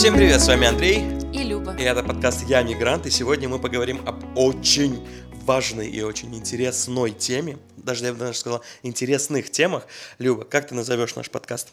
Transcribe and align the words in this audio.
Всем 0.00 0.14
привет, 0.14 0.40
с 0.40 0.46
вами 0.46 0.66
Андрей. 0.66 1.04
И 1.30 1.42
Люба. 1.42 1.76
И 1.76 1.82
это 1.82 2.02
подкаст 2.02 2.48
«Я 2.48 2.62
мигрант», 2.62 3.04
и 3.04 3.10
сегодня 3.10 3.50
мы 3.50 3.58
поговорим 3.58 4.00
об 4.08 4.24
очень 4.34 5.06
важной 5.44 5.90
и 5.90 6.00
очень 6.00 6.34
интересной 6.34 7.10
теме, 7.10 7.58
даже 7.76 8.06
я 8.06 8.14
бы 8.14 8.18
даже 8.18 8.38
сказала, 8.38 8.62
интересных 8.82 9.50
темах. 9.50 9.86
Люба, 10.18 10.44
как 10.44 10.68
ты 10.68 10.74
назовешь 10.74 11.16
наш 11.16 11.30
подкаст? 11.30 11.68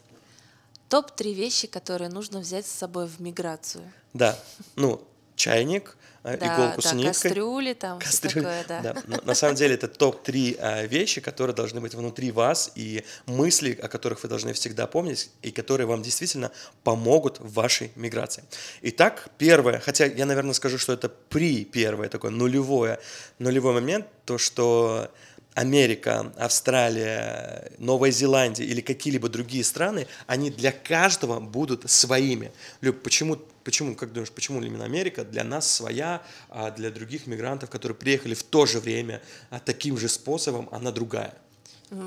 Топ-3 0.90 1.32
вещи, 1.32 1.68
которые 1.68 2.10
нужно 2.10 2.40
взять 2.40 2.66
с 2.66 2.70
собой 2.70 3.06
в 3.06 3.18
миграцию. 3.18 3.90
Да, 4.12 4.38
ну, 4.76 5.02
чайник, 5.34 5.96
да, 6.36 6.54
иголку 6.54 6.82
да, 6.82 6.88
с 6.88 6.92
ниткой. 6.92 7.12
кастрюли 7.12 7.72
там, 7.74 7.98
Кастрюли, 7.98 8.34
такое, 8.34 8.64
да. 8.68 8.80
да. 8.82 9.02
Но 9.06 9.20
На 9.24 9.34
самом 9.34 9.54
деле 9.54 9.74
это 9.74 9.88
топ-3 9.88 10.56
а, 10.60 10.86
вещи, 10.86 11.20
которые 11.20 11.54
должны 11.54 11.80
быть 11.80 11.94
внутри 11.94 12.30
вас, 12.30 12.72
и 12.74 13.04
мысли, 13.26 13.78
о 13.82 13.88
которых 13.88 14.22
вы 14.22 14.28
должны 14.28 14.52
всегда 14.52 14.86
помнить, 14.86 15.30
и 15.42 15.50
которые 15.50 15.86
вам 15.86 16.02
действительно 16.02 16.50
помогут 16.84 17.40
в 17.40 17.52
вашей 17.52 17.90
миграции. 17.96 18.44
Итак, 18.82 19.28
первое, 19.38 19.80
хотя 19.80 20.06
я, 20.06 20.26
наверное, 20.26 20.54
скажу, 20.54 20.78
что 20.78 20.92
это 20.92 21.08
при 21.08 21.64
первое, 21.64 22.08
такое 22.08 22.30
нулевое, 22.30 22.98
нулевой 23.38 23.74
момент, 23.74 24.06
то, 24.24 24.38
что 24.38 25.10
Америка, 25.58 26.32
Австралия, 26.36 27.72
Новая 27.78 28.12
Зеландия 28.12 28.64
или 28.64 28.80
какие-либо 28.80 29.28
другие 29.28 29.64
страны, 29.64 30.06
они 30.28 30.52
для 30.52 30.70
каждого 30.70 31.40
будут 31.40 31.90
своими. 31.90 32.52
Люб, 32.80 33.02
почему, 33.02 33.38
почему, 33.64 33.96
как 33.96 34.12
думаешь, 34.12 34.30
почему 34.30 34.62
именно 34.62 34.84
Америка 34.84 35.24
для 35.24 35.42
нас 35.42 35.68
своя, 35.68 36.22
а 36.48 36.70
для 36.70 36.90
других 36.92 37.26
мигрантов, 37.26 37.70
которые 37.70 37.96
приехали 37.96 38.34
в 38.34 38.44
то 38.44 38.66
же 38.66 38.78
время 38.78 39.20
а 39.50 39.58
таким 39.58 39.98
же 39.98 40.08
способом, 40.08 40.68
она 40.70 40.92
другая? 40.92 41.34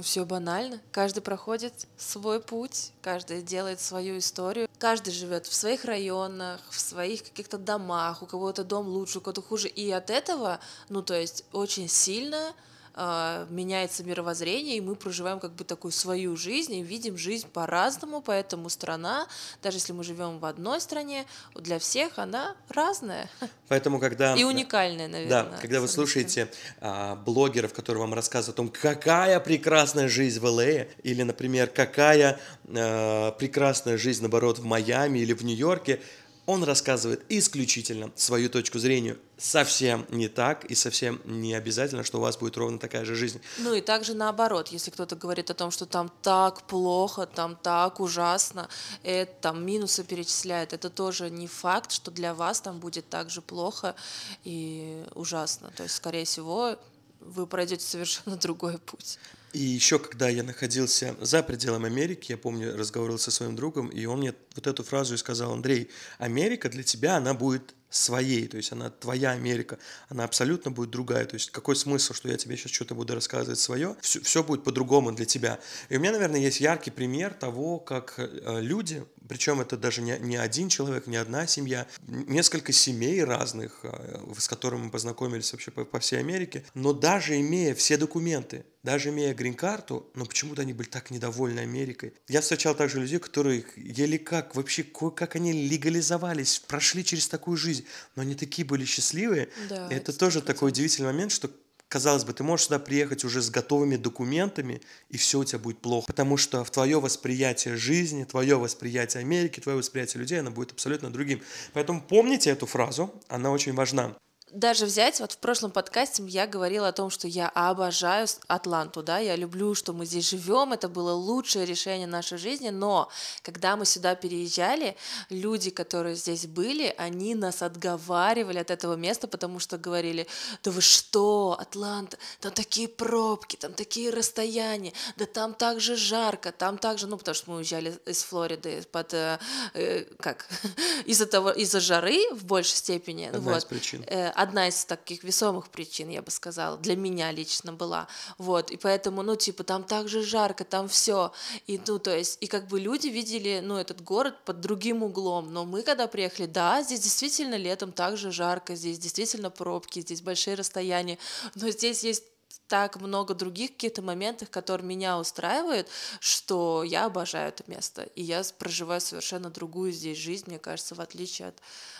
все 0.01 0.25
банально. 0.25 0.79
Каждый 0.91 1.21
проходит 1.21 1.73
свой 1.97 2.39
путь, 2.39 2.91
каждый 3.01 3.41
делает 3.41 3.81
свою 3.81 4.17
историю. 4.19 4.69
Каждый 4.77 5.11
живет 5.11 5.47
в 5.47 5.53
своих 5.53 5.83
районах, 5.85 6.61
в 6.69 6.79
своих 6.79 7.23
каких-то 7.23 7.57
домах, 7.57 8.21
у 8.21 8.27
кого-то 8.27 8.63
дом 8.63 8.87
лучше, 8.87 9.17
у 9.17 9.21
кого-то 9.21 9.41
хуже. 9.41 9.67
И 9.67 9.89
от 9.91 10.09
этого, 10.09 10.59
ну, 10.87 11.01
то 11.01 11.15
есть, 11.15 11.43
очень 11.51 11.89
сильно 11.89 12.53
а, 12.93 13.47
меняется 13.49 14.03
мировоззрение, 14.03 14.77
и 14.77 14.81
мы 14.81 14.95
проживаем 14.95 15.39
как 15.39 15.53
бы 15.53 15.63
такую 15.63 15.91
свою 15.91 16.35
жизнь 16.35 16.73
и 16.73 16.83
видим 16.83 17.17
жизнь 17.17 17.47
по-разному, 17.47 18.21
поэтому 18.21 18.69
страна, 18.69 19.27
даже 19.63 19.77
если 19.77 19.93
мы 19.93 20.03
живем 20.03 20.39
в 20.39 20.45
одной 20.45 20.81
стране, 20.81 21.25
для 21.55 21.79
всех 21.79 22.19
она 22.19 22.55
разная. 22.69 23.29
Поэтому, 23.69 23.99
когда... 23.99 24.35
И 24.35 24.43
уникальная, 24.43 25.07
наверное. 25.07 25.43
Да, 25.43 25.57
когда 25.61 25.79
вы 25.79 25.87
слушаете 25.87 26.51
а, 26.79 27.15
блогеров, 27.15 27.73
которые 27.73 28.01
вам 28.01 28.13
рассказывают 28.13 28.55
о 28.55 28.57
том, 28.57 28.69
какая 28.69 29.39
прекрасная 29.39 30.09
жизнь 30.09 30.39
в 30.39 30.45
ЛА, 30.45 30.87
или, 31.03 31.23
например, 31.23 31.67
какая 31.67 32.39
а, 32.67 33.31
прекрасная 33.31 33.97
жизнь, 33.97 34.21
наоборот, 34.21 34.59
в 34.59 34.65
Майами 34.65 35.19
или 35.19 35.33
в 35.33 35.43
Нью-Йорке, 35.43 36.01
он 36.45 36.63
рассказывает 36.63 37.23
исключительно 37.29 38.11
свою 38.15 38.49
точку 38.49 38.79
зрения. 38.79 39.17
Совсем 39.37 40.05
не 40.09 40.27
так 40.27 40.65
и 40.65 40.75
совсем 40.75 41.21
не 41.25 41.53
обязательно, 41.53 42.03
что 42.03 42.17
у 42.17 42.21
вас 42.21 42.37
будет 42.37 42.57
ровно 42.57 42.79
такая 42.79 43.05
же 43.05 43.15
жизнь. 43.15 43.41
Ну 43.59 43.73
и 43.73 43.81
также 43.81 44.13
наоборот, 44.13 44.67
если 44.69 44.91
кто-то 44.91 45.15
говорит 45.15 45.49
о 45.49 45.53
том, 45.53 45.71
что 45.71 45.85
там 45.85 46.11
так 46.21 46.63
плохо, 46.63 47.25
там 47.25 47.55
так 47.55 47.99
ужасно, 47.99 48.69
это 49.03 49.31
там 49.41 49.65
минусы 49.65 50.03
перечисляет, 50.03 50.73
это 50.73 50.89
тоже 50.89 51.29
не 51.29 51.47
факт, 51.47 51.91
что 51.91 52.11
для 52.11 52.33
вас 52.33 52.61
там 52.61 52.79
будет 52.79 53.09
так 53.09 53.29
же 53.29 53.41
плохо 53.41 53.95
и 54.43 55.05
ужасно. 55.15 55.71
То 55.75 55.83
есть, 55.83 55.95
скорее 55.95 56.25
всего, 56.25 56.77
вы 57.19 57.47
пройдете 57.47 57.85
совершенно 57.85 58.35
другой 58.41 58.77
путь. 58.77 59.19
И 59.53 59.59
еще, 59.59 59.99
когда 59.99 60.29
я 60.29 60.43
находился 60.43 61.15
за 61.19 61.43
пределами 61.43 61.87
Америки, 61.87 62.31
я 62.31 62.37
помню, 62.37 62.75
разговаривал 62.77 63.19
со 63.19 63.31
своим 63.31 63.55
другом, 63.55 63.89
и 63.89 64.05
он 64.05 64.19
мне 64.19 64.33
вот 64.55 64.65
эту 64.65 64.83
фразу 64.83 65.13
и 65.13 65.17
сказал, 65.17 65.51
Андрей, 65.51 65.89
Америка 66.19 66.69
для 66.69 66.83
тебя, 66.83 67.17
она 67.17 67.33
будет 67.33 67.75
своей, 67.89 68.47
то 68.47 68.55
есть 68.55 68.71
она 68.71 68.89
твоя 68.89 69.31
Америка, 69.31 69.77
она 70.07 70.23
абсолютно 70.23 70.71
будет 70.71 70.89
другая, 70.89 71.25
то 71.25 71.33
есть 71.35 71.51
какой 71.51 71.75
смысл, 71.75 72.13
что 72.13 72.29
я 72.29 72.37
тебе 72.37 72.55
сейчас 72.55 72.71
что-то 72.71 72.95
буду 72.95 73.13
рассказывать 73.13 73.59
свое, 73.59 73.97
все, 73.99 74.21
все 74.21 74.43
будет 74.43 74.63
по-другому 74.63 75.11
для 75.11 75.25
тебя. 75.25 75.59
И 75.89 75.97
у 75.97 75.99
меня, 75.99 76.13
наверное, 76.13 76.39
есть 76.39 76.61
яркий 76.61 76.89
пример 76.89 77.33
того, 77.33 77.79
как 77.79 78.15
э, 78.17 78.61
люди, 78.61 79.05
причем 79.31 79.61
это 79.61 79.77
даже 79.77 80.01
не, 80.01 80.19
не 80.19 80.35
один 80.35 80.67
человек, 80.67 81.07
не 81.07 81.15
одна 81.15 81.47
семья, 81.47 81.87
несколько 82.05 82.73
семей 82.73 83.23
разных, 83.23 83.79
э, 83.83 84.19
с 84.37 84.49
которыми 84.49 84.81
мы 84.83 84.91
познакомились 84.91 85.53
вообще 85.53 85.71
по, 85.71 85.85
по 85.85 85.99
всей 86.01 86.19
Америке, 86.19 86.65
но 86.73 86.91
даже 86.91 87.39
имея 87.39 87.73
все 87.73 87.95
документы, 87.95 88.65
даже 88.83 89.07
имея 89.07 89.33
грин-карту, 89.33 90.11
но 90.15 90.25
почему-то 90.25 90.63
они 90.63 90.73
были 90.73 90.89
так 90.89 91.11
недовольны 91.11 91.61
Америкой. 91.61 92.13
Я 92.27 92.41
встречал 92.41 92.75
также 92.75 92.99
людей, 92.99 93.19
которые 93.19 93.63
еле 93.77 94.19
как, 94.19 94.53
вообще, 94.53 94.83
как 94.83 95.37
они 95.37 95.53
легализовались, 95.53 96.59
прошли 96.59 97.05
через 97.05 97.29
такую 97.29 97.55
жизнь, 97.55 97.85
но 98.17 98.23
они 98.23 98.35
такие 98.35 98.67
были 98.67 98.83
счастливые. 98.83 99.47
Да, 99.69 99.87
это 99.89 100.11
это 100.11 100.19
тоже 100.19 100.41
такой 100.41 100.71
удивительный 100.71 101.13
момент, 101.13 101.31
что 101.31 101.49
Казалось 101.91 102.23
бы, 102.23 102.31
ты 102.31 102.41
можешь 102.41 102.67
сюда 102.67 102.79
приехать 102.79 103.25
уже 103.25 103.41
с 103.41 103.49
готовыми 103.49 103.97
документами, 103.97 104.81
и 105.09 105.17
все 105.17 105.39
у 105.39 105.43
тебя 105.43 105.59
будет 105.59 105.79
плохо. 105.79 106.07
Потому 106.07 106.37
что 106.37 106.63
в 106.63 106.71
твое 106.71 107.01
восприятие 107.01 107.75
жизни, 107.75 108.23
твое 108.23 108.55
восприятие 108.55 109.19
Америки, 109.19 109.59
твое 109.59 109.77
восприятие 109.77 110.21
людей, 110.21 110.39
оно 110.39 110.51
будет 110.51 110.71
абсолютно 110.71 111.11
другим. 111.11 111.41
Поэтому 111.73 112.01
помните 112.01 112.49
эту 112.49 112.65
фразу, 112.65 113.13
она 113.27 113.51
очень 113.51 113.73
важна 113.73 114.15
даже 114.53 114.85
взять, 114.85 115.19
вот 115.19 115.31
в 115.33 115.37
прошлом 115.37 115.71
подкасте 115.71 116.23
я 116.23 116.47
говорила 116.47 116.87
о 116.87 116.91
том, 116.91 117.09
что 117.09 117.27
я 117.27 117.49
обожаю 117.49 118.27
Атланту, 118.47 119.01
да, 119.03 119.19
я 119.19 119.35
люблю, 119.35 119.75
что 119.75 119.93
мы 119.93 120.05
здесь 120.05 120.29
живем, 120.29 120.73
это 120.73 120.89
было 120.89 121.13
лучшее 121.13 121.65
решение 121.65 122.07
нашей 122.07 122.37
жизни, 122.37 122.69
но 122.69 123.09
когда 123.41 123.75
мы 123.75 123.85
сюда 123.85 124.15
переезжали, 124.15 124.95
люди, 125.29 125.69
которые 125.69 126.15
здесь 126.15 126.47
были, 126.47 126.93
они 126.97 127.35
нас 127.35 127.61
отговаривали 127.61 128.59
от 128.59 128.71
этого 128.71 128.95
места, 128.95 129.27
потому 129.27 129.59
что 129.59 129.77
говорили, 129.77 130.27
да 130.63 130.71
вы 130.71 130.81
что, 130.81 131.57
Атланта, 131.59 132.17
там 132.39 132.51
такие 132.51 132.87
пробки, 132.87 133.55
там 133.55 133.73
такие 133.73 134.09
расстояния, 134.09 134.93
да 135.15 135.25
там 135.25 135.53
так 135.53 135.79
же 135.79 135.95
жарко, 135.95 136.51
там 136.51 136.77
так 136.77 136.99
же, 136.99 137.07
ну, 137.07 137.17
потому 137.17 137.35
что 137.35 137.51
мы 137.51 137.57
уезжали 137.57 137.97
из 138.05 138.23
Флориды 138.23 138.83
под, 138.91 139.13
э, 139.13 139.39
э 139.73 140.03
как, 140.19 140.47
из-за 141.05 141.25
того, 141.25 141.51
из-за 141.51 141.79
жары 141.79 142.19
в 142.33 142.43
большей 142.45 142.75
степени. 142.75 143.25
Одна 143.25 143.39
вот. 143.39 143.57
из 143.57 143.65
причин 143.65 144.03
э, 144.07 144.29
одна 144.41 144.67
из 144.67 144.85
таких 144.85 145.23
весомых 145.23 145.69
причин, 145.69 146.09
я 146.09 146.21
бы 146.21 146.31
сказала, 146.31 146.77
для 146.77 146.95
меня 146.95 147.31
лично 147.31 147.73
была. 147.73 148.07
Вот, 148.37 148.71
и 148.71 148.77
поэтому, 148.77 149.21
ну, 149.21 149.35
типа, 149.35 149.63
там 149.63 149.83
так 149.83 150.07
же 150.07 150.23
жарко, 150.23 150.63
там 150.63 150.87
все. 150.87 151.31
И, 151.67 151.79
ну, 151.87 151.99
то 151.99 152.15
есть, 152.15 152.37
и 152.41 152.47
как 152.47 152.67
бы 152.67 152.79
люди 152.79 153.07
видели, 153.07 153.61
ну, 153.63 153.77
этот 153.77 154.01
город 154.01 154.35
под 154.45 154.59
другим 154.61 155.03
углом. 155.03 155.53
Но 155.53 155.65
мы, 155.65 155.83
когда 155.83 156.07
приехали, 156.07 156.47
да, 156.47 156.81
здесь 156.81 157.01
действительно 157.01 157.55
летом 157.55 157.91
так 157.91 158.17
же 158.17 158.31
жарко, 158.31 158.75
здесь 158.75 158.99
действительно 158.99 159.49
пробки, 159.49 160.01
здесь 160.01 160.21
большие 160.21 160.55
расстояния, 160.55 161.17
но 161.55 161.69
здесь 161.69 162.03
есть 162.03 162.23
так 162.71 163.01
много 163.01 163.33
других 163.33 163.71
каких-то 163.71 164.01
моментов, 164.01 164.49
которые 164.49 164.87
меня 164.87 165.19
устраивают, 165.19 165.89
что 166.21 166.83
я 166.83 167.05
обожаю 167.05 167.49
это 167.49 167.65
место. 167.67 168.03
И 168.15 168.23
я 168.23 168.43
проживаю 168.57 169.01
совершенно 169.01 169.49
другую 169.49 169.91
здесь 169.91 170.17
жизнь, 170.17 170.45
мне 170.47 170.57
кажется, 170.57 170.95
в 170.95 171.01
отличие 171.01 171.49
от 171.49 171.55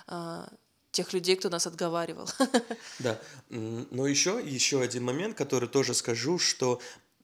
а, 0.07 0.47
тех 0.91 1.13
людей, 1.13 1.35
кто 1.35 1.49
нас 1.49 1.67
отговаривал. 1.67 2.29
Да, 2.99 3.19
но 3.49 4.05
еще, 4.05 4.41
еще 4.43 4.81
один 4.81 5.03
момент, 5.03 5.35
который 5.35 5.67
тоже 5.67 5.93
скажу, 5.93 6.37
что 6.37 6.81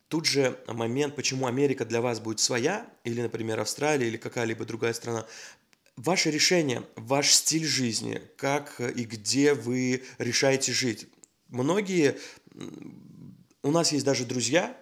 Тут 0.09 0.25
же 0.25 0.57
момент, 0.67 1.17
почему 1.17 1.47
Америка 1.47 1.83
для 1.83 1.99
вас 1.99 2.21
будет 2.21 2.39
своя, 2.39 2.89
или, 3.03 3.21
например, 3.21 3.59
Австралия, 3.59 4.07
или 4.07 4.15
какая-либо 4.15 4.63
другая 4.63 4.93
страна, 4.93 5.25
ваше 5.97 6.31
решение, 6.31 6.83
ваш 6.95 7.33
стиль 7.33 7.65
жизни, 7.65 8.21
как 8.37 8.79
и 8.79 9.03
где 9.03 9.53
вы 9.53 10.05
решаете 10.17 10.71
жить. 10.71 11.07
Многие, 11.49 12.17
у 13.63 13.71
нас 13.71 13.91
есть 13.91 14.05
даже 14.05 14.23
друзья, 14.23 14.77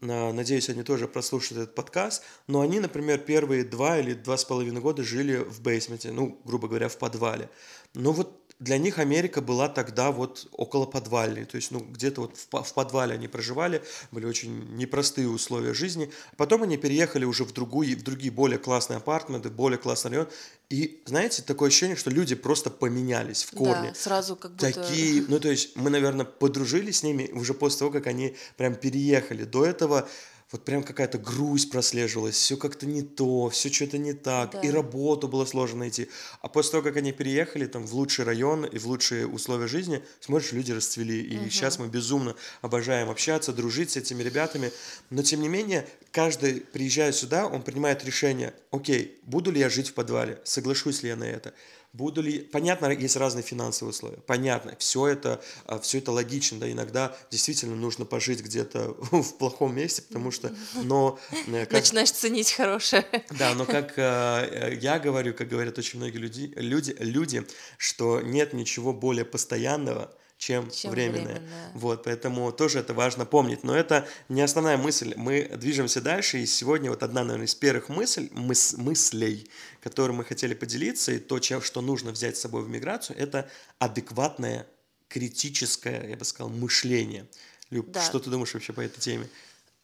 надеюсь, 0.00 0.70
они 0.70 0.82
тоже 0.82 1.08
прослушают 1.08 1.64
этот 1.64 1.74
подкаст, 1.74 2.22
но 2.46 2.60
они, 2.62 2.80
например, 2.80 3.18
первые 3.18 3.64
два 3.64 3.98
или 3.98 4.14
два 4.14 4.36
с 4.38 4.44
половиной 4.44 4.80
года 4.80 5.02
жили 5.04 5.36
в 5.36 5.60
бейсменте, 5.60 6.10
ну, 6.10 6.40
грубо 6.44 6.68
говоря, 6.68 6.88
в 6.88 6.96
подвале. 6.96 7.50
Но 7.94 8.12
вот 8.12 8.40
для 8.60 8.76
них 8.76 8.98
Америка 8.98 9.40
была 9.40 9.68
тогда 9.68 10.12
вот 10.12 10.46
около 10.52 10.84
подвальной, 10.84 11.46
то 11.46 11.56
есть 11.56 11.70
ну 11.70 11.80
где-то 11.80 12.20
вот 12.20 12.36
в, 12.36 12.62
в 12.62 12.74
подвале 12.74 13.14
они 13.14 13.26
проживали, 13.26 13.82
были 14.10 14.26
очень 14.26 14.76
непростые 14.76 15.28
условия 15.28 15.72
жизни. 15.72 16.12
Потом 16.36 16.62
они 16.62 16.76
переехали 16.76 17.24
уже 17.24 17.44
в, 17.44 17.52
другую, 17.52 17.96
в 17.96 18.02
другие 18.02 18.30
более 18.30 18.58
классные 18.58 18.98
апартаменты, 18.98 19.48
более 19.48 19.78
классный 19.78 20.10
район. 20.10 20.28
И 20.68 21.02
знаете, 21.06 21.42
такое 21.42 21.68
ощущение, 21.68 21.96
что 21.96 22.10
люди 22.10 22.34
просто 22.34 22.68
поменялись 22.68 23.44
в 23.44 23.52
корне. 23.52 23.88
Да, 23.88 23.94
сразу 23.94 24.36
как 24.36 24.52
будто... 24.52 24.70
Такие, 24.70 25.24
ну 25.26 25.40
то 25.40 25.50
есть 25.50 25.74
мы, 25.76 25.88
наверное, 25.88 26.26
подружились 26.26 26.98
с 26.98 27.02
ними 27.02 27.30
уже 27.32 27.54
после 27.54 27.78
того, 27.78 27.90
как 27.90 28.06
они 28.06 28.36
прям 28.58 28.74
переехали. 28.74 29.44
До 29.44 29.64
этого 29.64 30.06
вот 30.52 30.64
прям 30.64 30.82
какая-то 30.82 31.18
грусть 31.18 31.70
прослеживалась, 31.70 32.34
все 32.34 32.56
как-то 32.56 32.86
не 32.86 33.02
то, 33.02 33.48
все 33.50 33.72
что-то 33.72 33.98
не 33.98 34.12
так, 34.14 34.64
и 34.64 34.68
Да. 34.68 34.74
работу 34.74 35.28
было 35.28 35.44
сложно 35.44 35.80
найти. 35.80 36.08
А 36.42 36.48
после 36.48 36.72
того, 36.72 36.82
как 36.82 36.96
они 36.96 37.12
переехали 37.12 37.66
там 37.66 37.86
в 37.86 37.94
лучший 37.94 38.24
район 38.24 38.64
и 38.64 38.78
в 38.78 38.86
лучшие 38.86 39.26
условия 39.26 39.68
жизни, 39.68 40.02
смотришь, 40.20 40.52
люди 40.52 40.72
расцвели. 40.72 41.20
И 41.22 41.50
сейчас 41.50 41.78
мы 41.78 41.86
безумно 41.86 42.34
обожаем 42.62 43.10
общаться, 43.10 43.52
дружить 43.52 43.90
с 43.92 43.96
этими 43.96 44.22
ребятами. 44.22 44.72
Но 45.10 45.22
тем 45.22 45.40
не 45.40 45.48
менее, 45.48 45.86
каждый, 46.10 46.60
приезжая 46.60 47.12
сюда, 47.12 47.46
он 47.46 47.62
принимает 47.62 48.04
решение, 48.04 48.52
окей, 48.72 49.20
буду 49.22 49.52
ли 49.52 49.60
я 49.60 49.68
жить 49.68 49.90
в 49.90 49.94
подвале, 49.94 50.40
соглашусь 50.44 51.02
ли 51.02 51.10
я 51.10 51.16
на 51.16 51.24
это, 51.24 51.54
Буду 51.92 52.22
ли... 52.22 52.38
Понятно, 52.38 52.86
есть 52.92 53.16
разные 53.16 53.42
финансовые 53.42 53.90
условия. 53.90 54.18
Понятно, 54.26 54.76
все 54.78 55.08
это, 55.08 55.42
все 55.82 55.98
это 55.98 56.12
логично, 56.12 56.60
да, 56.60 56.70
иногда 56.70 57.16
действительно 57.32 57.74
нужно 57.74 58.04
пожить 58.04 58.42
где-то 58.42 58.94
в 59.10 59.36
плохом 59.38 59.74
месте, 59.74 60.02
потому 60.02 60.30
что, 60.30 60.54
но... 60.74 61.18
э, 61.48 61.66
как- 61.66 61.72
Начинаешь 61.72 62.12
ценить 62.12 62.52
хорошее. 62.52 63.04
да, 63.36 63.54
но 63.56 63.66
как 63.66 63.94
э, 63.98 64.78
я 64.80 65.00
говорю, 65.00 65.34
как 65.34 65.48
говорят 65.48 65.78
очень 65.78 65.98
многие 65.98 66.18
люди, 66.18 66.52
люди, 66.54 66.94
люди, 67.00 67.44
что 67.76 68.20
нет 68.20 68.52
ничего 68.52 68.92
более 68.92 69.24
постоянного, 69.24 70.14
чем, 70.40 70.70
Чем 70.70 70.90
временное. 70.92 71.34
временное. 71.34 71.70
Вот, 71.74 72.02
поэтому 72.04 72.50
тоже 72.50 72.78
это 72.78 72.94
важно 72.94 73.26
помнить. 73.26 73.62
Но 73.62 73.76
это 73.76 74.08
не 74.30 74.40
основная 74.40 74.78
мысль. 74.78 75.12
Мы 75.14 75.42
движемся 75.54 76.00
дальше, 76.00 76.38
и 76.38 76.46
сегодня 76.46 76.88
вот 76.88 77.02
одна, 77.02 77.24
наверное, 77.24 77.46
из 77.46 77.54
первых 77.54 77.90
мысль, 77.90 78.30
мыс, 78.32 78.72
мыслей, 78.78 79.50
которые 79.82 80.16
мы 80.16 80.24
хотели 80.24 80.54
поделиться, 80.54 81.12
и 81.12 81.18
то, 81.18 81.38
чем, 81.40 81.60
что 81.60 81.82
нужно 81.82 82.10
взять 82.12 82.38
с 82.38 82.40
собой 82.40 82.62
в 82.62 82.70
миграцию, 82.70 83.18
это 83.18 83.50
адекватное, 83.78 84.66
критическое, 85.08 86.08
я 86.08 86.16
бы 86.16 86.24
сказал, 86.24 86.48
мышление. 86.48 87.26
Люб, 87.68 87.90
Да. 87.90 88.02
что 88.02 88.18
ты 88.18 88.30
думаешь 88.30 88.54
вообще 88.54 88.72
по 88.72 88.80
этой 88.80 88.98
теме? 88.98 89.28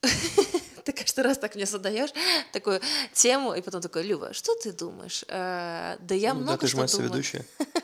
Ты 0.86 0.92
каждый 0.92 1.24
раз 1.24 1.36
так 1.38 1.56
мне 1.56 1.66
задаешь 1.66 2.10
такую 2.52 2.80
тему, 3.12 3.52
и 3.54 3.60
потом 3.60 3.80
такой, 3.82 4.04
Люба, 4.04 4.32
что 4.32 4.54
ты 4.54 4.72
думаешь? 4.72 5.24
Э, 5.26 5.96
Да 6.00 6.14
я 6.14 6.32
Ну, 6.32 6.40
да, 6.40 6.44
много 6.46 6.60
ты 6.60 6.66
же 6.68 6.70
что 6.70 6.76
моя 6.78 6.88
думаю. 6.88 7.08
соведущая. 7.10 7.44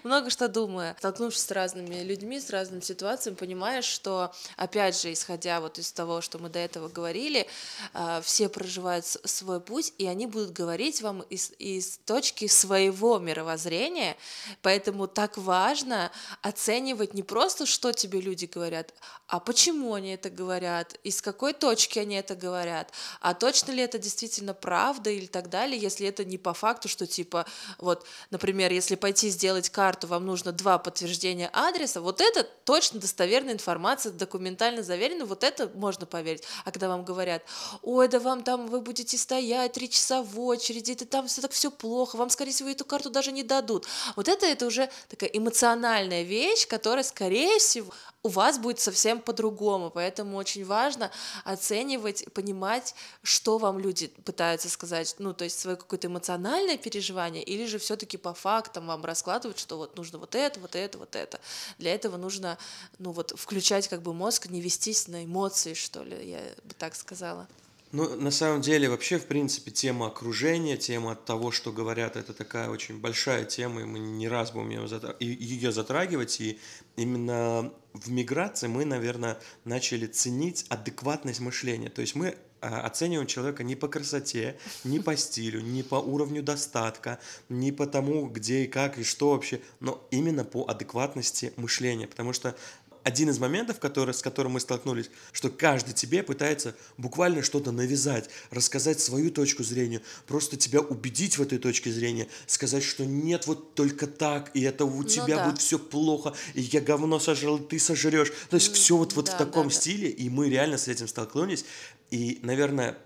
много 0.04 0.30
что 0.30 0.48
думаю. 0.48 0.94
Столкнувшись 0.98 1.42
с 1.42 1.50
разными 1.50 2.02
людьми, 2.02 2.40
с 2.40 2.50
разными 2.50 2.80
ситуациями, 2.80 3.36
понимаешь, 3.36 3.84
что, 3.84 4.32
опять 4.56 5.00
же, 5.00 5.12
исходя 5.12 5.60
вот 5.60 5.78
из 5.78 5.92
того, 5.92 6.20
что 6.20 6.38
мы 6.38 6.48
до 6.48 6.58
этого 6.58 6.88
говорили, 6.88 7.46
а, 7.92 8.20
все 8.22 8.48
проживают 8.48 9.06
свой 9.06 9.60
путь, 9.60 9.92
и 9.98 10.06
они 10.06 10.26
будут 10.26 10.52
говорить 10.52 11.02
вам 11.02 11.20
из, 11.22 11.52
из 11.58 11.98
точки 12.04 12.46
своего 12.46 13.18
мировоззрения, 13.18 14.16
поэтому 14.62 15.06
так 15.06 15.36
важно 15.36 16.10
оценивать 16.42 17.14
не 17.14 17.22
просто, 17.22 17.66
что 17.66 17.92
тебе 17.92 18.20
люди 18.20 18.46
говорят, 18.46 18.94
а 19.26 19.38
почему 19.38 19.94
они 19.94 20.10
это 20.14 20.28
говорят, 20.30 20.98
из 21.04 21.22
какой 21.22 21.52
точки 21.52 21.98
они 21.98 22.16
это 22.16 22.34
говорят, 22.34 22.92
а 23.20 23.34
точно 23.34 23.72
ли 23.72 23.82
это 23.82 23.98
действительно 23.98 24.54
правда 24.54 25.10
или 25.10 25.26
так 25.26 25.48
далее, 25.50 25.80
если 25.80 26.06
это 26.08 26.24
не 26.24 26.38
по 26.38 26.52
факту, 26.52 26.88
что 26.88 27.06
типа, 27.06 27.46
вот, 27.78 28.06
например, 28.30 28.72
если 28.72 28.96
пойти 28.96 29.28
сделать 29.28 29.70
карту, 29.70 29.89
вам 30.06 30.26
нужно 30.26 30.52
два 30.52 30.78
подтверждения 30.78 31.48
адреса, 31.52 32.00
вот 32.00 32.20
это 32.20 32.44
точно 32.64 33.00
достоверная 33.00 33.54
информация, 33.54 34.12
документально 34.12 34.82
заверена, 34.82 35.24
вот 35.24 35.44
это 35.44 35.70
можно 35.74 36.06
поверить. 36.06 36.42
А 36.64 36.70
когда 36.70 36.88
вам 36.88 37.04
говорят, 37.04 37.42
ой, 37.82 38.08
да 38.08 38.18
вам 38.18 38.42
там, 38.42 38.66
вы 38.66 38.80
будете 38.80 39.16
стоять 39.16 39.72
три 39.72 39.88
часа 39.88 40.22
в 40.22 40.40
очереди, 40.40 40.92
это 40.92 41.06
там 41.06 41.26
все 41.26 41.40
так 41.40 41.52
все 41.52 41.70
плохо, 41.70 42.16
вам, 42.16 42.30
скорее 42.30 42.52
всего, 42.52 42.68
эту 42.68 42.84
карту 42.84 43.10
даже 43.10 43.32
не 43.32 43.42
дадут. 43.42 43.86
Вот 44.16 44.28
это, 44.28 44.46
это 44.46 44.66
уже 44.66 44.90
такая 45.08 45.30
эмоциональная 45.30 46.22
вещь, 46.22 46.66
которая, 46.66 47.04
скорее 47.04 47.58
всего, 47.58 47.92
у 48.22 48.28
вас 48.28 48.58
будет 48.58 48.80
совсем 48.80 49.20
по-другому, 49.20 49.90
поэтому 49.90 50.36
очень 50.36 50.64
важно 50.64 51.10
оценивать, 51.44 52.30
понимать, 52.34 52.94
что 53.22 53.58
вам 53.58 53.78
люди 53.78 54.08
пытаются 54.08 54.68
сказать, 54.68 55.16
ну, 55.18 55.32
то 55.32 55.44
есть 55.44 55.58
свое 55.58 55.76
какое-то 55.76 56.08
эмоциональное 56.08 56.76
переживание, 56.76 57.42
или 57.42 57.64
же 57.64 57.78
все-таки 57.78 58.18
по 58.18 58.34
фактам 58.34 58.86
вам 58.86 59.04
раскладывать, 59.04 59.58
что 59.58 59.78
вот 59.78 59.96
нужно 59.96 60.18
вот 60.18 60.34
это, 60.34 60.60
вот 60.60 60.76
это, 60.76 60.98
вот 60.98 61.16
это. 61.16 61.40
Для 61.78 61.94
этого 61.94 62.18
нужно, 62.18 62.58
ну, 62.98 63.12
вот 63.12 63.32
включать 63.38 63.88
как 63.88 64.02
бы 64.02 64.12
мозг, 64.12 64.50
не 64.50 64.60
вестись 64.60 65.08
на 65.08 65.24
эмоции, 65.24 65.72
что 65.72 66.02
ли, 66.02 66.30
я 66.30 66.40
бы 66.64 66.74
так 66.74 66.94
сказала. 66.96 67.48
Ну, 67.92 68.14
на 68.16 68.30
самом 68.30 68.60
деле, 68.60 68.88
вообще, 68.88 69.18
в 69.18 69.26
принципе, 69.26 69.72
тема 69.72 70.06
окружения, 70.06 70.76
тема 70.76 71.16
того, 71.16 71.50
что 71.50 71.72
говорят, 71.72 72.14
это 72.16 72.32
такая 72.32 72.70
очень 72.70 73.00
большая 73.00 73.44
тема, 73.44 73.80
и 73.80 73.84
мы 73.84 73.98
не 73.98 74.28
раз 74.28 74.52
будем 74.52 74.70
ее, 74.70 74.88
и- 75.18 75.26
ее 75.26 75.72
затрагивать, 75.72 76.40
и 76.40 76.60
именно 76.94 77.72
в 77.92 78.10
миграции 78.12 78.68
мы, 78.68 78.84
наверное, 78.84 79.40
начали 79.64 80.06
ценить 80.06 80.66
адекватность 80.68 81.40
мышления, 81.40 81.88
то 81.90 82.00
есть 82.00 82.14
мы 82.14 82.36
а, 82.62 82.82
оцениваем 82.82 83.26
человека 83.26 83.64
не 83.64 83.74
по 83.74 83.88
красоте, 83.88 84.58
не 84.84 85.00
по 85.00 85.16
стилю, 85.16 85.62
не 85.62 85.82
по 85.82 85.94
уровню 85.94 86.42
достатка, 86.42 87.18
не 87.48 87.72
по 87.72 87.86
тому, 87.86 88.26
где 88.26 88.64
и 88.64 88.66
как 88.66 88.98
и 88.98 89.02
что 89.02 89.30
вообще, 89.30 89.62
но 89.80 90.06
именно 90.10 90.44
по 90.44 90.66
адекватности 90.68 91.54
мышления, 91.56 92.06
потому 92.06 92.34
что 92.34 92.54
один 93.02 93.30
из 93.30 93.38
моментов, 93.38 93.78
который, 93.78 94.14
с 94.14 94.22
которым 94.22 94.52
мы 94.52 94.60
столкнулись, 94.60 95.10
что 95.32 95.50
каждый 95.50 95.94
тебе 95.94 96.22
пытается 96.22 96.74
буквально 96.96 97.42
что-то 97.42 97.72
навязать, 97.72 98.30
рассказать 98.50 99.00
свою 99.00 99.30
точку 99.30 99.62
зрения, 99.62 100.02
просто 100.26 100.56
тебя 100.56 100.80
убедить 100.80 101.38
в 101.38 101.42
этой 101.42 101.58
точке 101.58 101.90
зрения, 101.90 102.28
сказать, 102.46 102.82
что 102.82 103.04
нет, 103.04 103.46
вот 103.46 103.74
только 103.74 104.06
так, 104.06 104.50
и 104.54 104.62
это 104.62 104.84
у 104.84 105.04
тебя 105.04 105.36
да. 105.36 105.48
будет 105.48 105.60
все 105.60 105.78
плохо, 105.78 106.34
и 106.54 106.60
я 106.60 106.80
говно 106.80 107.18
сожрал, 107.18 107.58
ты 107.58 107.78
сожрешь. 107.78 108.32
То 108.50 108.56
есть 108.56 108.72
все 108.72 108.96
вот, 108.96 109.14
вот 109.14 109.26
да, 109.26 109.34
в 109.34 109.38
таком 109.38 109.68
да, 109.68 109.74
да. 109.74 109.80
стиле, 109.80 110.08
и 110.08 110.28
мы 110.28 110.48
реально 110.48 110.78
с 110.78 110.88
этим 110.88 111.08
столкнулись. 111.08 111.64
И, 112.10 112.40
наверное, 112.42 112.98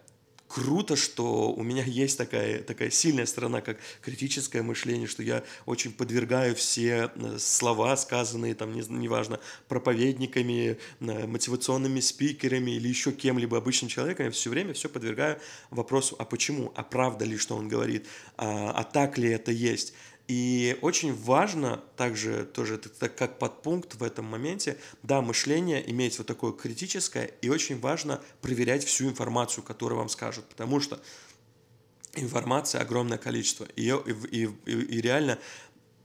круто, 0.49 0.97
что 0.97 1.53
у 1.53 1.63
меня 1.63 1.85
есть 1.85 2.19
такая, 2.19 2.63
такая 2.63 2.91
сильная 2.91 3.27
сторона, 3.27 3.61
как 3.61 3.79
критическое 4.03 4.63
мышление, 4.63 5.07
что 5.07 5.23
я 5.23 5.43
очень 5.67 5.93
подвергаю 5.93 6.55
все 6.55 7.11
э, 7.15 7.39
слова, 7.39 7.97
сказанные, 7.97 8.55
там, 8.55 8.73
не, 8.73 8.83
неважно, 8.89 9.41
проповедниками, 9.69 10.79
э, 11.01 11.27
мотивационными 11.27 12.01
спикерами 12.01 12.73
или 12.73 12.89
еще 12.89 13.13
кем-либо 13.13 13.59
обычным 13.59 13.89
человеком, 13.89 14.27
я 14.27 14.33
все 14.33 14.51
время 14.51 14.75
все 14.75 14.89
подвергаю 14.89 15.39
вопросу, 15.71 16.17
а 16.19 16.25
почему, 16.25 16.73
а 16.77 16.83
правда 16.83 17.25
ли, 17.25 17.37
что 17.37 17.57
он 17.57 17.69
говорит, 17.69 18.07
а, 18.37 18.71
а 18.71 18.85
так 18.85 19.19
ли 19.19 19.31
это 19.31 19.51
есть. 19.51 19.95
И 20.27 20.79
очень 20.81 21.15
важно 21.15 21.83
также, 21.97 22.45
тоже 22.47 22.79
так 22.79 23.15
как 23.15 23.39
подпункт 23.39 23.95
в 23.97 24.03
этом 24.03 24.25
моменте, 24.25 24.79
да, 25.03 25.21
мышление 25.21 25.89
иметь 25.91 26.17
вот 26.17 26.27
такое 26.27 26.53
критическое, 26.53 27.27
и 27.43 27.51
очень 27.51 27.79
важно 27.79 28.23
проверять 28.41 28.85
всю 28.85 29.05
информацию, 29.05 29.63
которую 29.63 29.99
вам 29.99 30.09
скажут, 30.09 30.47
потому 30.47 30.81
что 30.81 30.99
информации 32.15 32.79
огромное 32.81 33.19
количество, 33.19 33.67
ее 33.77 34.03
и, 34.07 34.45
и- 34.45 34.51
и- 34.67 34.97
и 34.97 35.01
реально 35.03 35.39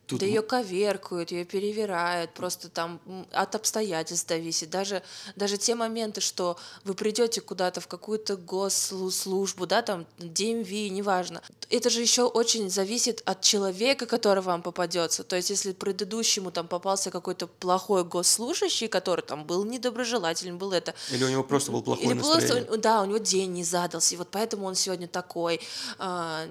тут 0.10 0.20
Да 0.20 0.26
ее 0.26 0.42
коверкают, 0.42 1.32
ее 1.32 1.46
перевирают, 1.46 2.34
просто 2.34 2.68
там 2.70 3.00
от 3.32 3.56
обстоятельств 3.56 4.28
зависит. 4.28 4.70
Даже, 4.70 5.04
даже 5.36 5.58
те 5.58 5.76
моменты, 5.76 6.20
что 6.20 6.58
вы 6.84 6.96
придете 6.96 7.42
куда-то 7.42 7.80
в 7.80 7.88
какую-то 7.88 8.36
госслужбу, 8.36 9.68
да, 9.68 9.82
там 9.84 10.08
DMV, 10.18 10.90
неважно. 10.90 11.42
Это 11.70 11.90
же 11.90 12.02
еще 12.02 12.24
очень 12.24 12.70
зависит 12.70 13.22
от 13.26 13.42
человека, 13.42 14.08
который 14.08 14.42
вам 14.42 14.64
попадется. 14.64 15.24
То 15.24 15.36
есть, 15.36 15.52
если 15.52 15.74
предыдущему 15.74 16.52
там 16.52 16.68
попался 16.68 17.12
какой-то 17.12 17.48
плохой 17.48 18.04
госслужащий, 18.04 18.88
который 18.88 19.22
там 19.22 19.46
был 19.46 19.64
недоброжелателен, 19.64 20.58
был 20.58 20.72
это, 20.72 20.96
или 21.12 21.24
у 21.24 21.30
него 21.30 21.44
просто 21.44 21.72
был 21.72 21.84
плохое 21.84 22.08
или 22.08 22.14
настроение. 22.16 22.64
просто, 22.64 22.78
да, 22.82 23.02
у 23.04 23.06
него 23.06 23.20
день 23.20 23.52
не 23.52 23.64
задался, 23.64 24.16
и 24.16 24.18
вот 24.18 24.30
поэтому 24.32 24.66
он 24.66 24.76
сегодня 24.76 25.08
такой. 25.08 25.62
А, 26.00 26.48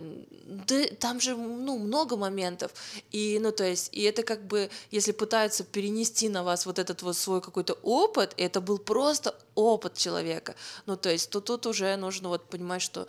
да, 0.47 0.85
там 1.01 1.21
же, 1.21 1.35
ну, 1.37 1.79
много 1.79 2.17
моментов. 2.17 2.73
И, 3.11 3.39
ну, 3.41 3.48
то 3.53 3.65
есть, 3.65 3.89
и 3.93 4.03
это 4.03 4.23
как 4.23 4.47
бы, 4.47 4.71
если 4.91 5.13
пытаются 5.13 5.65
перенести 5.65 6.29
на 6.29 6.43
вас 6.43 6.67
вот 6.67 6.79
этот 6.79 7.03
вот 7.03 7.17
свой 7.17 7.41
какой-то 7.41 7.75
опыт, 7.83 8.35
и 8.37 8.43
это 8.43 8.61
был 8.61 8.79
просто 8.79 9.35
опыт 9.55 9.95
человека. 9.95 10.55
Ну, 10.87 10.97
то 10.97 11.11
есть, 11.11 11.31
то 11.31 11.41
тут 11.41 11.67
уже 11.67 11.97
нужно 11.97 12.29
вот 12.29 12.49
понимать, 12.49 12.83
что 12.83 13.07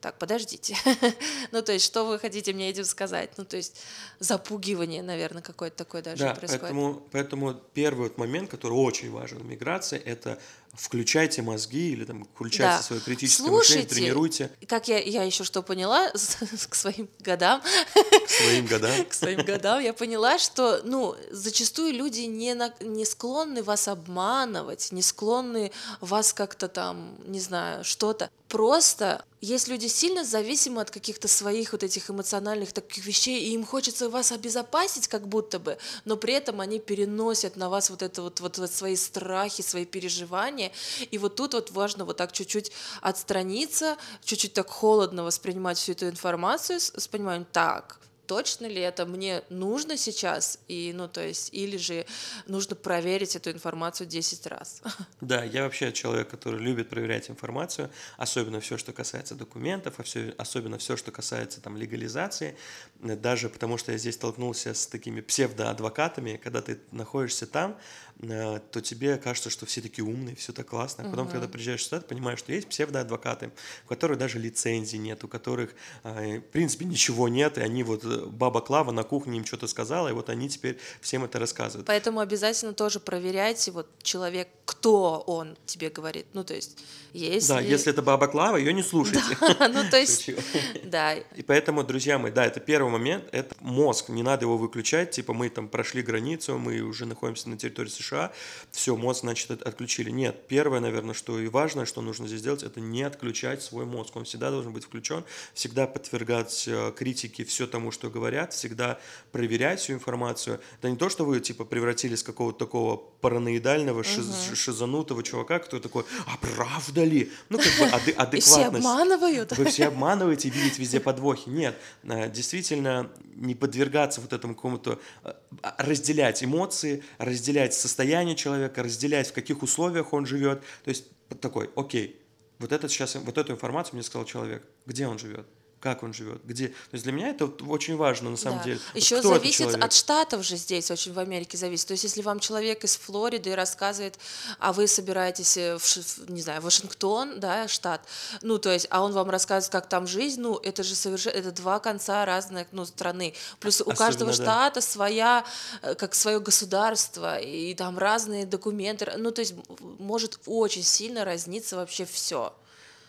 так, 0.00 0.18
подождите. 0.18 0.76
ну, 1.52 1.62
то 1.62 1.72
есть, 1.72 1.84
что 1.84 2.04
вы 2.04 2.18
хотите 2.18 2.52
мне 2.52 2.68
этим 2.70 2.84
сказать? 2.84 3.30
Ну, 3.36 3.44
то 3.44 3.56
есть, 3.56 3.80
запугивание, 4.18 5.02
наверное, 5.02 5.42
какое-то 5.42 5.76
такое 5.76 6.02
даже 6.02 6.24
Да, 6.24 6.34
происходит. 6.34 6.60
поэтому, 6.60 7.02
поэтому 7.10 7.54
первый 7.74 8.08
вот 8.08 8.18
момент, 8.18 8.50
который 8.50 8.74
очень 8.74 9.10
важен 9.10 9.38
в 9.38 9.44
миграции, 9.44 9.98
это 9.98 10.38
включайте 10.74 11.42
мозги 11.42 11.92
или 11.92 12.04
там 12.04 12.24
включайте 12.34 12.76
Да. 12.76 12.82
свое 12.82 13.02
критическое 13.02 13.50
мышление, 13.50 13.82
Слушайте, 13.88 13.94
тренируйте 13.94 14.50
Как 14.66 14.88
я, 14.88 14.98
я 14.98 15.22
еще 15.24 15.44
что 15.44 15.62
поняла 15.62 16.10
к 16.68 16.74
своим 16.74 17.08
годам, 17.20 17.62
к 17.62 18.30
своим 18.30 18.66
годам. 18.66 19.04
к 19.08 19.14
своим 19.14 19.44
годам, 19.44 19.80
я 19.80 19.92
поняла, 19.92 20.38
что, 20.38 20.80
ну, 20.84 21.16
зачастую 21.30 21.92
люди 21.92 22.20
не, 22.20 22.54
на- 22.54 22.74
не 22.80 23.04
склонны 23.04 23.62
вас 23.62 23.88
обманывать, 23.88 24.92
не 24.92 25.02
склонны 25.02 25.72
вас 26.00 26.32
как-то 26.32 26.68
там, 26.68 27.16
не 27.26 27.40
знаю, 27.40 27.84
что-то. 27.84 28.30
Просто 28.48 29.24
есть 29.40 29.68
люди 29.68 29.86
сильно 29.86 30.24
зависимы 30.24 30.82
от 30.82 30.90
каких-то 30.90 31.28
своих 31.28 31.72
вот 31.72 31.82
этих 31.82 32.10
эмоциональных 32.10 32.72
таких 32.72 33.06
вещей, 33.06 33.40
и 33.40 33.54
им 33.54 33.64
хочется 33.64 34.08
вас 34.08 34.32
обезопасить 34.32 35.08
как 35.08 35.26
будто 35.28 35.58
бы, 35.58 35.78
но 36.04 36.16
при 36.16 36.34
этом 36.34 36.60
они 36.60 36.78
переносят 36.78 37.56
на 37.56 37.70
вас 37.70 37.90
вот 37.90 38.02
это 38.02 38.22
вот, 38.22 38.40
вот, 38.40 38.58
вот 38.58 38.70
свои 38.70 38.96
страхи, 38.96 39.62
свои 39.62 39.86
переживания. 39.86 40.72
И 41.10 41.18
вот 41.18 41.36
тут 41.36 41.54
вот 41.54 41.70
важно 41.70 42.04
вот 42.04 42.18
так 42.18 42.32
чуть-чуть 42.32 42.72
отстраниться, 43.00 43.96
чуть-чуть 44.24 44.52
так 44.52 44.68
холодно 44.68 45.24
воспринимать 45.24 45.78
всю 45.78 45.92
эту 45.92 46.08
информацию 46.08 46.80
с 46.80 47.08
пониманием, 47.08 47.46
так, 47.50 47.99
точно 48.30 48.66
ли 48.66 48.80
это 48.80 49.06
мне 49.06 49.42
нужно 49.50 49.96
сейчас, 49.96 50.60
и, 50.68 50.92
ну, 50.94 51.08
то 51.08 51.20
есть, 51.20 51.52
или 51.52 51.76
же 51.76 52.06
нужно 52.46 52.76
проверить 52.76 53.34
эту 53.34 53.50
информацию 53.50 54.06
10 54.06 54.46
раз. 54.46 54.82
Да, 55.20 55.42
я 55.44 55.64
вообще 55.64 55.92
человек, 55.92 56.30
который 56.30 56.60
любит 56.60 56.88
проверять 56.88 57.28
информацию, 57.30 57.90
особенно 58.18 58.60
все, 58.60 58.78
что 58.78 58.92
касается 58.92 59.34
документов, 59.34 59.94
а 59.98 60.02
все, 60.02 60.34
особенно 60.38 60.78
все, 60.78 60.96
что 60.96 61.10
касается 61.10 61.60
там 61.60 61.76
легализации, 61.76 62.56
даже 63.00 63.48
потому 63.48 63.78
что 63.78 63.92
я 63.92 63.98
здесь 63.98 64.14
столкнулся 64.14 64.74
с 64.74 64.86
такими 64.86 65.20
псевдоадвокатами, 65.20 66.36
когда 66.36 66.62
ты 66.62 66.78
находишься 66.92 67.46
там, 67.46 67.76
то 68.20 68.80
тебе 68.82 69.16
кажется, 69.16 69.50
что 69.50 69.66
все 69.66 69.80
такие 69.80 70.04
умные, 70.04 70.36
все 70.36 70.52
так 70.52 70.66
классно. 70.66 71.04
А 71.04 71.10
потом, 71.10 71.26
угу. 71.26 71.32
когда 71.32 71.48
приезжаешь 71.48 71.84
сюда, 71.84 72.00
ты 72.00 72.06
понимаешь, 72.06 72.38
что 72.38 72.52
есть 72.52 72.68
псевдоадвокаты, 72.68 73.50
у 73.86 73.88
которых 73.88 74.18
даже 74.18 74.38
лицензии 74.38 74.98
нет, 74.98 75.24
у 75.24 75.28
которых, 75.28 75.74
э, 76.04 76.38
в 76.38 76.52
принципе, 76.52 76.84
ничего 76.84 77.28
нет, 77.28 77.56
и 77.56 77.62
они 77.62 77.82
вот, 77.82 78.04
э, 78.04 78.26
баба 78.26 78.60
Клава 78.60 78.90
на 78.92 79.04
кухне 79.04 79.38
им 79.38 79.46
что-то 79.46 79.66
сказала, 79.66 80.08
и 80.08 80.12
вот 80.12 80.28
они 80.28 80.48
теперь 80.48 80.78
всем 81.00 81.24
это 81.24 81.38
рассказывают. 81.38 81.86
Поэтому 81.86 82.20
обязательно 82.20 82.74
тоже 82.74 83.00
проверяйте, 83.00 83.70
вот 83.70 83.88
человек, 84.02 84.48
кто 84.66 85.20
он 85.26 85.56
тебе 85.66 85.88
говорит. 85.88 86.26
Ну, 86.34 86.44
то 86.44 86.54
есть, 86.54 86.78
если... 87.12 87.48
Да, 87.48 87.60
если 87.60 87.92
это 87.92 88.02
баба 88.02 88.28
Клава, 88.28 88.56
ее 88.56 88.72
не 88.72 88.82
слушайте. 88.82 89.36
Да, 89.60 89.68
ну, 89.68 89.82
то 89.90 89.96
есть, 89.96 90.30
да. 90.84 91.14
И 91.14 91.42
поэтому, 91.42 91.82
друзья 91.82 92.18
мои, 92.18 92.30
да, 92.30 92.46
это 92.46 92.60
первый 92.60 92.90
момент, 92.90 93.24
это 93.32 93.54
мозг, 93.60 94.08
не 94.08 94.22
надо 94.22 94.44
его 94.44 94.56
выключать, 94.56 95.10
типа 95.10 95.32
мы 95.32 95.48
там 95.48 95.68
прошли 95.68 96.02
границу, 96.02 96.56
мы 96.58 96.80
уже 96.80 97.06
находимся 97.06 97.48
на 97.48 97.58
территории 97.58 97.88
США, 97.88 98.09
США, 98.10 98.32
все, 98.70 98.96
мозг, 98.96 99.20
значит, 99.20 99.50
отключили. 99.62 100.10
Нет, 100.10 100.46
первое, 100.48 100.80
наверное, 100.80 101.14
что 101.14 101.38
и 101.38 101.48
важное, 101.48 101.86
что 101.86 102.02
нужно 102.02 102.26
здесь 102.26 102.40
сделать, 102.40 102.62
это 102.62 102.80
не 102.80 103.02
отключать 103.02 103.62
свой 103.62 103.84
мозг. 103.84 104.16
Он 104.16 104.24
всегда 104.24 104.50
должен 104.50 104.72
быть 104.72 104.84
включен, 104.84 105.24
всегда 105.54 105.86
подвергать 105.86 106.64
э, 106.66 106.92
критике 106.96 107.44
все 107.44 107.66
тому, 107.66 107.90
что 107.90 108.10
говорят, 108.10 108.52
всегда 108.52 108.98
проверять 109.32 109.80
всю 109.80 109.94
информацию. 109.94 110.60
Это 110.78 110.90
не 110.90 110.96
то, 110.96 111.08
что 111.08 111.24
вы, 111.24 111.40
типа, 111.40 111.64
превратились 111.64 112.22
в 112.22 112.26
какого-то 112.26 112.58
такого 112.58 112.96
параноидального, 112.96 114.04
шиз, 114.04 114.26
угу. 114.26 114.56
шизанутого 114.56 115.22
чувака, 115.22 115.58
кто 115.58 115.78
такой, 115.78 116.04
а 116.26 116.36
правда 116.36 117.04
ли? 117.04 117.30
Ну, 117.48 117.58
как 117.58 117.78
бы 117.78 117.84
ады, 117.94 118.12
адекватность. 118.12 118.34
И 118.34 118.40
все 118.40 118.64
обманывают. 118.66 119.56
Вы 119.56 119.64
все 119.66 119.86
обманываете 119.86 120.48
видите 120.48 120.80
везде 120.80 121.00
подвохи. 121.00 121.48
Нет, 121.48 121.76
э, 122.02 122.30
действительно, 122.30 123.10
не 123.34 123.54
подвергаться 123.54 124.20
вот 124.20 124.32
этому 124.32 124.54
какому-то, 124.54 124.98
э, 125.24 125.32
разделять 125.78 126.42
эмоции, 126.42 127.02
разделять 127.18 127.74
состояние 127.74 127.99
состояние 128.00 128.34
человека, 128.34 128.82
разделять, 128.82 129.28
в 129.28 129.34
каких 129.34 129.62
условиях 129.62 130.14
он 130.14 130.24
живет. 130.24 130.62
То 130.84 130.88
есть 130.88 131.04
такой, 131.40 131.68
окей, 131.76 132.18
вот, 132.58 132.72
этот 132.72 132.90
сейчас, 132.90 133.14
вот 133.14 133.36
эту 133.36 133.52
информацию 133.52 133.94
мне 133.94 134.02
сказал 134.02 134.24
человек, 134.26 134.62
где 134.86 135.06
он 135.06 135.18
живет, 135.18 135.46
как 135.80 136.02
он 136.02 136.12
живет, 136.12 136.44
где. 136.44 136.68
То 136.68 136.74
есть 136.92 137.04
для 137.04 137.12
меня 137.12 137.30
это 137.30 137.46
очень 137.46 137.96
важно 137.96 138.30
на 138.30 138.36
самом 138.36 138.58
да. 138.58 138.64
деле. 138.64 138.80
Еще 138.94 139.20
вот 139.20 139.24
зависит 139.24 139.74
от 139.74 139.92
штатов 139.92 140.44
же 140.44 140.56
здесь, 140.56 140.90
очень 140.90 141.12
в 141.12 141.18
Америке 141.18 141.56
зависит. 141.56 141.88
То 141.88 141.92
есть 141.92 142.04
если 142.04 142.20
вам 142.20 142.38
человек 142.38 142.84
из 142.84 142.96
Флориды 142.96 143.56
рассказывает, 143.56 144.18
а 144.58 144.72
вы 144.74 144.86
собираетесь 144.86 145.56
э, 145.56 145.78
в, 145.78 146.30
не 146.30 146.42
знаю, 146.42 146.60
Вашингтон, 146.60 147.40
да, 147.40 147.66
штат, 147.66 148.06
ну 148.42 148.58
то 148.58 148.70
есть, 148.70 148.86
а 148.90 149.02
он 149.02 149.12
вам 149.12 149.30
рассказывает, 149.30 149.72
как 149.72 149.88
там 149.88 150.06
жизнь, 150.06 150.40
ну 150.40 150.58
это 150.58 150.82
же 150.82 150.94
совершенно, 150.94 151.34
это 151.34 151.50
два 151.50 151.80
конца 151.80 152.26
разных, 152.26 152.68
ну 152.72 152.84
страны. 152.84 153.32
Плюс 153.58 153.80
у 153.80 153.90
каждого 153.94 154.34
штата 154.34 154.76
да. 154.76 154.80
своя, 154.82 155.44
э, 155.80 155.94
как 155.94 156.14
свое 156.14 156.40
государство 156.40 157.38
и 157.38 157.74
там 157.74 157.98
разные 157.98 158.44
документы, 158.44 159.10
ну 159.16 159.30
то 159.30 159.40
есть 159.40 159.54
может 159.98 160.40
очень 160.44 160.82
сильно 160.82 161.24
разниться 161.24 161.76
вообще 161.76 162.04
все. 162.04 162.52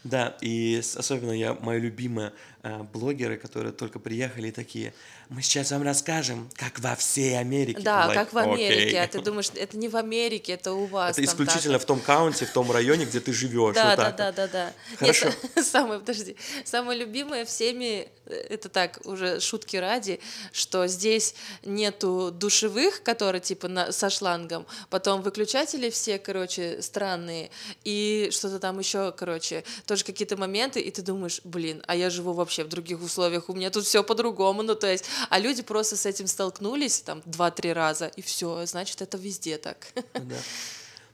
Да, 0.03 0.35
и 0.41 0.81
особенно 0.95 1.31
я, 1.31 1.53
моя 1.53 1.79
любимая 1.79 2.33
Э, 2.63 2.84
блогеры, 2.84 3.38
которые 3.38 3.74
только 3.74 3.98
приехали 3.98 4.50
и 4.50 4.51
такие, 4.51 4.94
мы 5.30 5.41
сейчас 5.41 5.72
вам 5.72 5.82
расскажем, 5.82 6.48
как 6.56 6.77
во 6.80 6.96
всей 6.96 7.39
Америке. 7.39 7.82
Да, 7.82 8.08
like, 8.08 8.13
как 8.13 8.34
в 8.34 8.38
Америке. 8.38 8.98
Okay. 8.98 9.03
А 9.03 9.08
ты 9.08 9.20
думаешь, 9.20 9.50
это 9.56 9.77
не 9.77 9.89
в 9.89 9.96
Америке, 9.96 10.53
это 10.53 10.74
у 10.74 10.86
вас. 10.86 11.18
Это 11.18 11.25
исключительно 11.25 11.80
так. 11.80 11.82
в 11.82 11.86
том 11.86 12.00
каунте, 12.00 12.46
в 12.46 12.51
том 12.51 12.70
районе, 12.72 13.06
где 13.06 13.20
ты 13.20 13.34
живешь. 13.34 13.74
Да, 13.74 13.96
вот 13.96 13.98
да, 13.98 14.12
да, 14.12 14.32
да, 14.32 14.48
да. 14.48 14.74
Хорошо. 14.98 15.30
Нет, 15.56 15.65
самое, 15.65 16.01
подожди, 16.01 16.36
самое 16.63 17.00
любимое 17.00 17.46
всеми, 17.46 18.10
э, 18.27 18.34
это 18.36 18.70
так, 18.70 19.00
уже 19.06 19.39
шутки 19.39 19.77
ради, 19.77 20.20
что 20.51 20.86
здесь 20.86 21.34
нету 21.65 22.30
душевых, 22.32 23.01
которые 23.01 23.41
типа 23.41 23.70
на, 23.70 23.91
со 23.91 24.12
шлангом, 24.12 24.68
потом 24.91 25.24
выключатели 25.24 25.89
все, 25.89 26.20
короче, 26.20 26.80
странные, 26.84 27.50
и 27.86 28.30
что-то 28.32 28.60
там 28.60 28.77
еще, 28.77 29.12
короче, 29.13 29.63
тоже 29.88 30.03
какие-то 30.03 30.38
моменты, 30.38 30.80
и 30.80 30.91
ты 30.91 31.01
думаешь, 31.01 31.41
блин, 31.44 31.82
а 31.88 31.96
я 31.96 32.12
живу 32.12 32.34
вообще 32.34 32.50
вообще 32.51 32.65
в 32.65 32.67
других 32.67 33.01
условиях, 33.01 33.50
у 33.50 33.53
меня 33.53 33.70
тут 33.70 33.86
все 33.86 34.03
по-другому, 34.03 34.62
ну 34.62 34.75
то 34.75 34.91
есть, 34.91 35.05
а 35.29 35.39
люди 35.39 35.62
просто 35.62 35.96
с 35.96 36.05
этим 36.05 36.27
столкнулись 36.27 37.00
там 37.00 37.22
два-три 37.25 37.72
раза, 37.72 38.08
и 38.08 38.22
все, 38.22 38.65
значит, 38.65 39.01
это 39.01 39.17
везде 39.17 39.58
так. 39.58 39.88
Да. 40.13 40.36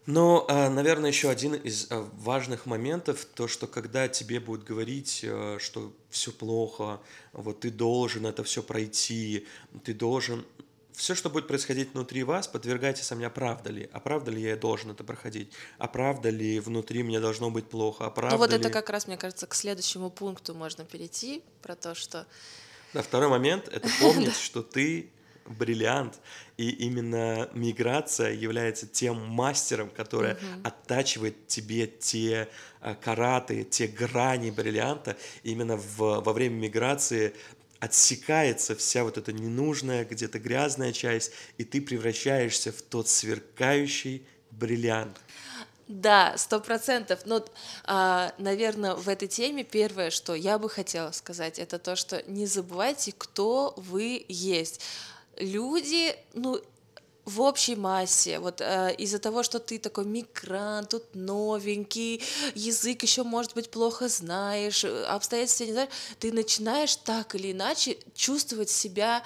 Но, 0.08 0.46
а, 0.48 0.70
наверное, 0.70 1.10
еще 1.10 1.30
один 1.30 1.54
из 1.54 1.88
а, 1.90 2.10
важных 2.14 2.66
моментов, 2.66 3.26
то, 3.36 3.48
что 3.48 3.68
когда 3.68 4.08
тебе 4.08 4.40
будут 4.40 4.64
говорить, 4.64 5.24
а, 5.24 5.58
что 5.60 5.94
все 6.10 6.32
плохо, 6.32 7.00
вот 7.34 7.60
ты 7.60 7.70
должен 7.70 8.26
это 8.26 8.44
все 8.44 8.64
пройти, 8.64 9.46
ты 9.84 9.94
должен 9.94 10.46
все, 10.98 11.14
что 11.14 11.30
будет 11.30 11.48
происходить 11.48 11.94
внутри 11.94 12.24
вас, 12.24 12.48
подвергайте 12.48 13.04
сомнения, 13.04 13.30
правда 13.30 13.70
ли, 13.70 13.88
а 13.94 14.00
правда 14.00 14.32
ли 14.32 14.42
я 14.42 14.56
должен 14.56 14.90
это 14.90 15.04
проходить, 15.04 15.52
а 15.78 15.88
правда 15.88 16.30
ли 16.30 16.60
внутри 16.60 17.04
мне 17.04 17.20
должно 17.20 17.52
быть 17.52 17.70
плохо, 17.70 18.08
а 18.08 18.10
правда 18.10 18.36
Ну 18.36 18.40
вот 18.40 18.50
ли... 18.50 18.58
это 18.58 18.72
как 18.72 18.90
раз, 18.90 19.06
мне 19.06 19.16
кажется, 19.16 19.46
к 19.46 19.54
следующему 19.54 20.10
пункту 20.10 20.56
можно 20.56 20.84
перейти, 20.86 21.44
про 21.62 21.76
то, 21.76 21.94
что... 21.94 22.26
Да, 22.94 23.04
второй 23.04 23.30
момент— 23.30 23.68
это 23.72 23.88
помнить, 24.02 24.36
что 24.42 24.64
ты 24.64 25.12
бриллиант, 25.46 26.20
и 26.58 26.70
именно 26.70 27.50
миграция 27.54 28.34
является 28.34 28.88
тем 28.88 29.18
мастером, 29.28 29.90
который 29.90 30.36
оттачивает 30.64 31.48
тебе 31.48 31.88
те 31.88 32.50
а, 32.82 32.96
караты, 32.96 33.64
те 33.64 33.88
грани 33.88 34.52
бриллианта. 34.52 35.16
Именно 35.44 35.78
в, 35.78 35.98
во 35.98 36.34
время 36.34 36.56
миграции 36.56 37.34
отсекается 37.80 38.76
вся 38.76 39.04
вот 39.04 39.18
эта 39.18 39.32
ненужная, 39.32 40.06
где-то 40.06 40.40
грязная 40.40 40.94
часть, 40.94 41.32
и 41.58 41.64
ты 41.64 41.82
превращаешься 41.82 42.72
в 42.72 42.82
тот 42.82 43.08
сверкающий 43.08 44.26
бриллиант. 44.52 45.18
Да, 45.88 46.34
сто 46.38 46.60
процентов. 46.60 47.22
Но, 47.26 47.46
а, 47.86 48.34
наверное, 48.38 48.96
в 48.96 49.08
этой 49.08 49.28
теме 49.30 49.64
первое, 49.64 50.10
что 50.10 50.36
я 50.36 50.60
бы 50.60 50.70
хотела 50.70 51.12
сказать, 51.12 51.60
это 51.60 51.80
то, 51.80 51.96
что 51.96 52.22
не 52.28 52.46
забывайте, 52.46 53.14
кто 53.18 53.74
вы 53.78 54.26
есть. 54.28 54.82
Люди, 55.38 56.14
ну, 56.34 56.62
в 57.28 57.42
общей 57.42 57.76
массе, 57.76 58.40
вот 58.40 58.62
э, 58.62 58.96
из-за 58.98 59.20
того, 59.20 59.44
что 59.44 59.60
ты 59.60 59.80
такой 59.80 60.06
мигрант, 60.06 60.92
тут 60.92 61.04
новенький, 61.14 62.24
язык 62.56 63.04
еще, 63.04 63.24
может 63.24 63.54
быть, 63.54 63.70
плохо 63.70 64.08
знаешь, 64.08 64.86
э, 64.86 65.04
обстоятельства 65.04 65.66
не 65.66 65.74
знаешь, 65.74 65.90
ты 66.20 66.32
начинаешь 66.32 66.96
так 66.96 67.36
или 67.36 67.52
иначе 67.52 67.98
чувствовать 68.16 68.70
себя 68.70 69.24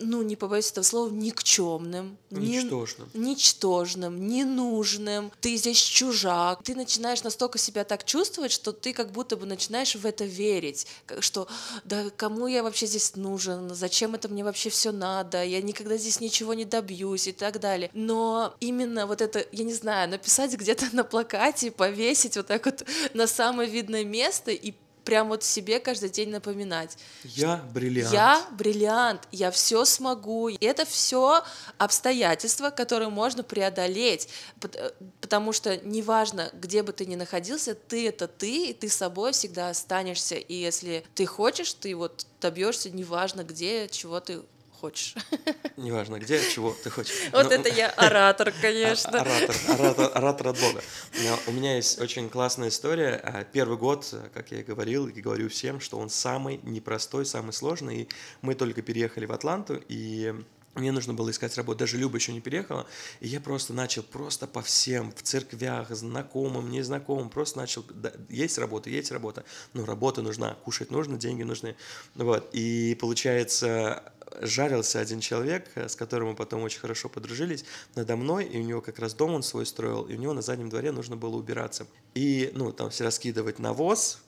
ну, 0.00 0.22
не 0.22 0.36
побоюсь 0.36 0.70
этого 0.70 0.84
слова, 0.84 1.10
никчемным. 1.10 2.16
Ничтожным. 2.30 3.10
Не, 3.14 3.30
ничтожным, 3.30 4.28
ненужным. 4.28 5.30
Ты 5.40 5.56
здесь 5.56 5.78
чужак. 5.78 6.62
Ты 6.62 6.74
начинаешь 6.74 7.22
настолько 7.22 7.58
себя 7.58 7.84
так 7.84 8.04
чувствовать, 8.04 8.52
что 8.52 8.72
ты 8.72 8.92
как 8.92 9.12
будто 9.12 9.36
бы 9.36 9.46
начинаешь 9.46 9.94
в 9.94 10.04
это 10.06 10.24
верить. 10.24 10.86
Что, 11.20 11.48
да 11.84 12.10
кому 12.16 12.46
я 12.46 12.62
вообще 12.62 12.86
здесь 12.86 13.16
нужен? 13.16 13.74
Зачем 13.74 14.14
это 14.14 14.28
мне 14.28 14.44
вообще 14.44 14.70
все 14.70 14.92
надо? 14.92 15.44
Я 15.44 15.60
никогда 15.62 15.96
здесь 15.96 16.20
ничего 16.20 16.54
не 16.54 16.64
добьюсь 16.64 17.26
и 17.26 17.32
так 17.32 17.60
далее. 17.60 17.90
Но 17.92 18.54
именно 18.60 19.06
вот 19.06 19.20
это, 19.20 19.46
я 19.52 19.64
не 19.64 19.74
знаю, 19.74 20.08
написать 20.10 20.52
где-то 20.54 20.86
на 20.92 21.04
плакате, 21.04 21.70
повесить 21.70 22.36
вот 22.36 22.46
так 22.46 22.64
вот 22.64 22.84
на 23.14 23.26
самое 23.26 23.68
видное 23.68 24.04
место 24.04 24.50
и 24.50 24.74
прям 25.04 25.28
вот 25.28 25.44
себе 25.44 25.80
каждый 25.80 26.10
день 26.10 26.30
напоминать. 26.30 26.96
Я 27.24 27.64
бриллиант. 27.72 28.12
Я 28.12 28.46
бриллиант, 28.52 29.28
я 29.32 29.50
все 29.50 29.84
смогу. 29.84 30.48
И 30.48 30.64
это 30.64 30.84
все 30.84 31.42
обстоятельства, 31.78 32.70
которые 32.70 33.08
можно 33.08 33.42
преодолеть, 33.42 34.28
э, 34.62 34.90
потому 35.20 35.52
что 35.52 35.76
неважно, 35.78 36.50
где 36.54 36.82
бы 36.82 36.92
ты 36.92 37.06
ни 37.06 37.16
находился, 37.16 37.74
ты 37.74 38.08
это 38.08 38.28
ты, 38.28 38.70
и 38.70 38.72
ты 38.72 38.88
собой 38.88 39.32
всегда 39.32 39.70
останешься. 39.70 40.36
И 40.36 40.54
если 40.54 41.04
ты 41.14 41.26
хочешь, 41.26 41.72
ты 41.74 41.94
вот 41.94 42.26
добьешься, 42.40 42.90
неважно 42.90 43.44
где, 43.44 43.88
чего 43.88 44.20
ты 44.20 44.40
хочешь. 44.80 45.14
Неважно 45.76 46.18
где, 46.18 46.40
чего 46.50 46.74
ты 46.82 46.90
хочешь. 46.90 47.14
Вот 47.32 47.44
Но... 47.44 47.52
это 47.52 47.68
я 47.68 47.90
оратор, 47.90 48.52
конечно. 48.62 49.20
Оратор, 49.20 49.56
оратор, 49.68 50.10
оратор 50.14 50.48
от 50.48 50.60
Бога. 50.60 50.82
Но 51.22 51.38
у 51.46 51.52
меня 51.52 51.76
есть 51.76 52.00
очень 52.00 52.28
классная 52.28 52.68
история. 52.68 53.20
А, 53.22 53.44
первый 53.44 53.76
год, 53.76 54.14
как 54.34 54.50
я 54.52 54.60
и 54.60 54.62
говорил, 54.62 55.06
и 55.06 55.20
говорю 55.20 55.48
всем, 55.48 55.80
что 55.80 55.98
он 55.98 56.08
самый 56.08 56.60
непростой, 56.62 57.26
самый 57.26 57.52
сложный. 57.52 58.02
И 58.02 58.08
мы 58.42 58.54
только 58.54 58.82
переехали 58.82 59.26
в 59.26 59.32
Атланту, 59.32 59.82
и 59.88 60.34
мне 60.74 60.92
нужно 60.92 61.14
было 61.14 61.30
искать 61.30 61.56
работу, 61.56 61.80
даже 61.80 61.96
Люба 61.96 62.16
еще 62.16 62.32
не 62.32 62.40
переехала, 62.40 62.86
и 63.20 63.28
я 63.28 63.40
просто 63.40 63.72
начал 63.72 64.02
просто 64.02 64.46
по 64.46 64.62
всем, 64.62 65.12
в 65.12 65.22
церквях, 65.22 65.90
знакомым, 65.90 66.70
незнакомым, 66.70 67.28
просто 67.28 67.58
начал, 67.58 67.84
да, 67.90 68.12
есть 68.28 68.58
работа, 68.58 68.88
есть 68.88 69.10
работа, 69.10 69.44
но 69.72 69.84
работа 69.84 70.22
нужна, 70.22 70.54
кушать 70.64 70.90
нужно, 70.90 71.16
деньги 71.18 71.42
нужны, 71.42 71.76
вот, 72.14 72.50
и 72.52 72.96
получается, 73.00 74.12
жарился 74.40 75.00
один 75.00 75.20
человек, 75.20 75.68
с 75.76 75.96
которым 75.96 76.28
мы 76.28 76.34
потом 76.36 76.62
очень 76.62 76.80
хорошо 76.80 77.08
подружились, 77.08 77.64
надо 77.94 78.16
мной, 78.16 78.44
и 78.44 78.58
у 78.58 78.62
него 78.62 78.80
как 78.80 78.98
раз 78.98 79.14
дом 79.14 79.34
он 79.34 79.42
свой 79.42 79.66
строил, 79.66 80.04
и 80.04 80.14
у 80.14 80.18
него 80.18 80.32
на 80.32 80.42
заднем 80.42 80.68
дворе 80.68 80.92
нужно 80.92 81.16
было 81.16 81.36
убираться. 81.36 81.86
И, 82.14 82.50
ну, 82.54 82.72
там 82.72 82.90
все 82.90 83.04
раскидывать 83.04 83.58
навоз, 83.58 84.20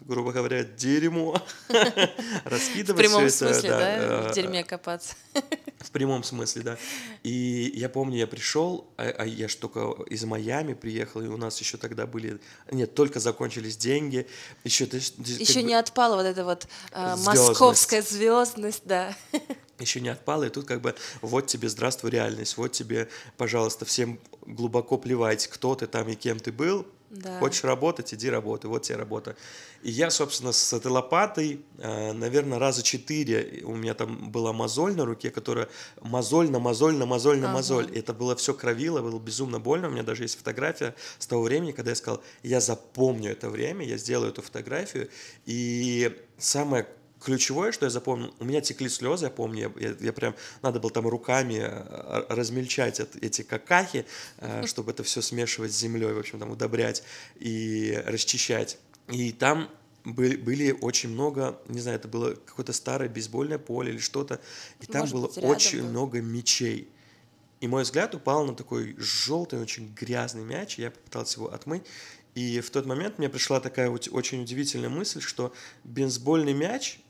грубо 0.00 0.32
говоря, 0.32 0.64
дерьмо, 0.64 1.42
раскидывать 2.44 3.06
В 3.06 3.08
прямом 3.08 3.28
смысле, 3.28 3.68
да, 3.68 4.28
в 4.30 4.34
дерьме 4.34 4.64
копаться. 4.64 5.14
В 5.80 5.90
прямом 5.92 6.22
смысле, 6.22 6.62
да. 6.62 6.78
И 7.22 7.72
я 7.74 7.88
помню, 7.88 8.18
я 8.18 8.26
пришел, 8.26 8.92
а, 8.98 9.14
а 9.18 9.24
я 9.24 9.48
ж 9.48 9.54
только 9.54 9.94
из 10.08 10.22
Майами 10.24 10.74
приехал, 10.74 11.22
и 11.22 11.26
у 11.26 11.38
нас 11.38 11.58
еще 11.58 11.78
тогда 11.78 12.06
были... 12.06 12.38
Нет, 12.70 12.94
только 12.94 13.18
закончились 13.18 13.78
деньги. 13.78 14.26
Еще, 14.62 14.84
еще 14.84 15.62
не 15.62 15.72
отпала 15.72 16.16
вот 16.16 16.26
эта 16.26 16.44
вот 16.44 16.66
э, 16.92 17.16
московская 17.24 18.02
звездность, 18.02 18.82
да. 18.84 19.16
Еще 19.78 20.02
не 20.02 20.10
отпала, 20.10 20.44
и 20.44 20.50
тут 20.50 20.66
как 20.66 20.82
бы 20.82 20.94
вот 21.22 21.46
тебе 21.46 21.70
здравствуй 21.70 22.10
реальность, 22.10 22.58
вот 22.58 22.72
тебе, 22.72 23.08
пожалуйста, 23.38 23.86
всем 23.86 24.20
глубоко 24.42 24.98
плевать, 24.98 25.46
кто 25.46 25.74
ты 25.74 25.86
там 25.86 26.06
и 26.10 26.14
кем 26.14 26.38
ты 26.38 26.52
был, 26.52 26.86
да. 27.10 27.40
Хочешь 27.40 27.64
работать, 27.64 28.14
иди 28.14 28.30
работай, 28.30 28.70
вот 28.70 28.82
тебе 28.82 28.96
работа. 28.96 29.34
И 29.82 29.90
я, 29.90 30.10
собственно, 30.10 30.52
с 30.52 30.72
этой 30.72 30.92
лопатой, 30.92 31.60
э, 31.78 32.12
наверное, 32.12 32.60
раза 32.60 32.84
четыре 32.84 33.62
у 33.64 33.74
меня 33.74 33.94
там 33.94 34.30
была 34.30 34.52
мозоль 34.52 34.94
на 34.94 35.04
руке, 35.04 35.30
которая 35.30 35.68
мозоль 36.00 36.50
на 36.50 36.60
мозоль 36.60 36.94
на 36.94 37.06
мозоль 37.06 37.40
на 37.40 37.48
ага. 37.48 37.56
мозоль. 37.56 37.90
И 37.92 37.98
это 37.98 38.14
было 38.14 38.36
все 38.36 38.54
кровило, 38.54 39.02
было 39.02 39.18
безумно 39.18 39.58
больно. 39.58 39.88
У 39.88 39.90
меня 39.90 40.04
даже 40.04 40.22
есть 40.22 40.38
фотография 40.38 40.94
с 41.18 41.26
того 41.26 41.42
времени, 41.42 41.72
когда 41.72 41.90
я 41.90 41.96
сказал, 41.96 42.22
я 42.44 42.60
запомню 42.60 43.32
это 43.32 43.50
время, 43.50 43.84
я 43.84 43.98
сделаю 43.98 44.30
эту 44.30 44.42
фотографию. 44.42 45.10
И 45.46 46.16
самое 46.38 46.86
ключевое, 47.20 47.72
что 47.72 47.86
я 47.86 47.90
запомнил, 47.90 48.34
у 48.38 48.44
меня 48.44 48.60
текли 48.60 48.88
слезы, 48.88 49.26
я 49.26 49.30
помню, 49.30 49.72
я, 49.78 49.94
я 50.00 50.12
прям, 50.12 50.34
надо 50.62 50.80
было 50.80 50.90
там 50.90 51.06
руками 51.06 51.58
э, 51.60 52.24
размельчать 52.28 53.00
эти 53.20 53.42
какахи, 53.42 54.06
э, 54.38 54.66
чтобы 54.66 54.92
это 54.92 55.02
все 55.02 55.22
смешивать 55.22 55.72
с 55.72 55.78
землей, 55.78 56.12
в 56.12 56.18
общем, 56.18 56.38
там 56.38 56.50
удобрять 56.50 57.02
и 57.38 58.02
расчищать. 58.06 58.78
И 59.08 59.32
там 59.32 59.70
были, 60.04 60.36
были 60.36 60.72
очень 60.72 61.10
много, 61.10 61.60
не 61.68 61.80
знаю, 61.80 61.98
это 61.98 62.08
было 62.08 62.34
какое-то 62.34 62.72
старое 62.72 63.08
бейсбольное 63.08 63.58
поле 63.58 63.92
или 63.92 63.98
что-то, 63.98 64.40
и 64.80 64.86
там 64.86 65.02
Может 65.02 65.14
было 65.14 65.26
быть, 65.26 65.38
очень 65.38 65.82
был. 65.82 65.88
много 65.88 66.20
мечей. 66.20 66.88
И 67.60 67.68
мой 67.68 67.82
взгляд 67.82 68.14
упал 68.14 68.46
на 68.46 68.54
такой 68.54 68.96
желтый, 68.98 69.60
очень 69.60 69.92
грязный 69.94 70.44
мяч, 70.44 70.78
и 70.78 70.82
я 70.82 70.90
попытался 70.90 71.40
его 71.40 71.52
отмыть. 71.52 71.82
И 72.34 72.60
в 72.60 72.70
тот 72.70 72.86
момент 72.86 73.18
мне 73.18 73.28
пришла 73.28 73.60
такая 73.60 73.90
вот 73.90 74.08
очень 74.10 74.42
удивительная 74.42 74.88
мысль, 74.88 75.20
что 75.20 75.52
бейсбольный 75.84 76.54
мяч 76.54 77.00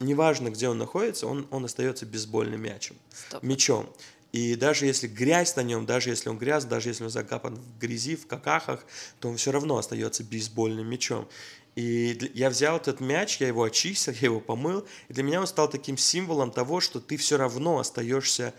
неважно, 0.00 0.50
где 0.50 0.68
он 0.68 0.78
находится, 0.78 1.26
он, 1.26 1.46
он 1.50 1.64
остается 1.64 2.06
бейсбольным 2.06 2.60
мячем, 2.60 2.96
Стоп. 3.28 3.42
мячом. 3.42 3.88
И 4.32 4.54
даже 4.54 4.86
если 4.86 5.08
грязь 5.08 5.56
на 5.56 5.62
нем, 5.62 5.84
даже 5.84 6.08
если 6.08 6.30
он 6.30 6.38
грязь, 6.38 6.64
даже 6.64 6.88
если 6.88 7.04
он 7.04 7.10
закапан 7.10 7.56
в 7.56 7.78
грязи, 7.78 8.16
в 8.16 8.26
какахах, 8.26 8.84
то 9.20 9.28
он 9.28 9.36
все 9.36 9.52
равно 9.52 9.76
остается 9.76 10.24
бейсбольным 10.24 10.88
мячом. 10.88 11.28
И 11.74 12.30
я 12.34 12.50
взял 12.50 12.76
этот 12.76 13.00
мяч, 13.00 13.38
я 13.40 13.48
его 13.48 13.62
очистил, 13.62 14.12
я 14.20 14.26
его 14.28 14.40
помыл, 14.40 14.86
и 15.08 15.12
для 15.12 15.22
меня 15.22 15.40
он 15.40 15.46
стал 15.46 15.68
таким 15.68 15.96
символом 15.98 16.50
того, 16.50 16.80
что 16.80 16.98
ты 17.00 17.16
все 17.16 17.36
равно 17.36 17.78
остаешься 17.78 18.54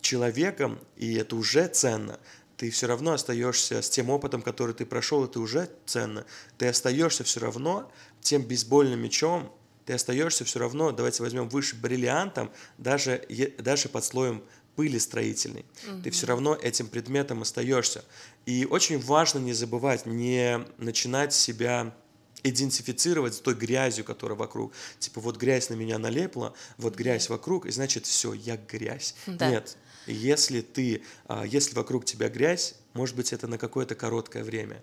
человеком, 0.00 0.78
и 0.96 1.14
это 1.14 1.34
уже 1.36 1.66
ценно. 1.68 2.18
Ты 2.56 2.70
все 2.70 2.86
равно 2.86 3.12
остаешься 3.12 3.82
с 3.82 3.90
тем 3.90 4.08
опытом, 4.08 4.40
который 4.40 4.74
ты 4.74 4.86
прошел, 4.86 5.24
это 5.24 5.40
уже 5.40 5.68
ценно. 5.84 6.24
Ты 6.56 6.68
остаешься 6.68 7.22
все 7.22 7.40
равно 7.40 7.90
тем 8.22 8.42
бейсбольным 8.42 9.00
мячом, 9.00 9.52
ты 9.86 9.92
остаешься 9.92 10.44
все 10.44 10.58
равно, 10.58 10.90
давайте 10.90 11.22
возьмем 11.22 11.48
выше 11.48 11.76
бриллиантом, 11.76 12.50
даже, 12.76 13.24
даже 13.58 13.88
под 13.88 14.04
слоем 14.04 14.42
пыли 14.74 14.98
строительной. 14.98 15.64
Угу. 15.88 16.02
Ты 16.02 16.10
все 16.10 16.26
равно 16.26 16.54
этим 16.54 16.88
предметом 16.88 17.42
остаешься. 17.42 18.04
И 18.44 18.66
очень 18.68 18.98
важно 18.98 19.38
не 19.38 19.52
забывать, 19.54 20.04
не 20.04 20.60
начинать 20.76 21.32
себя 21.32 21.94
идентифицировать 22.42 23.34
с 23.34 23.40
той 23.40 23.54
грязью, 23.54 24.04
которая 24.04 24.36
вокруг. 24.36 24.72
Типа 24.98 25.20
вот 25.20 25.36
грязь 25.36 25.70
на 25.70 25.74
меня 25.74 25.98
налепла, 25.98 26.52
вот 26.76 26.94
грязь 26.94 27.28
вокруг, 27.28 27.66
и 27.66 27.70
значит 27.70 28.06
все, 28.06 28.34
я 28.34 28.56
грязь. 28.56 29.14
Да. 29.26 29.50
Нет, 29.50 29.76
если 30.06 30.60
ты, 30.60 31.02
а, 31.26 31.44
если 31.44 31.74
вокруг 31.74 32.04
тебя 32.04 32.28
грязь, 32.28 32.74
может 32.92 33.16
быть 33.16 33.32
это 33.32 33.46
на 33.46 33.56
какое-то 33.58 33.94
короткое 33.94 34.44
время 34.44 34.82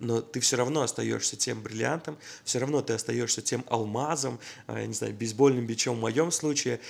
но 0.00 0.20
ты 0.20 0.40
все 0.40 0.56
равно 0.56 0.82
остаешься 0.82 1.36
тем 1.36 1.62
бриллиантом, 1.62 2.18
все 2.44 2.58
равно 2.58 2.82
ты 2.82 2.92
остаешься 2.92 3.42
тем 3.42 3.64
алмазом, 3.68 4.38
а, 4.66 4.80
я 4.80 4.86
не 4.86 4.94
знаю, 4.94 5.14
бейсбольным 5.14 5.66
бичом 5.66 5.96
в 5.96 6.00
моем 6.00 6.30
случае, 6.30 6.80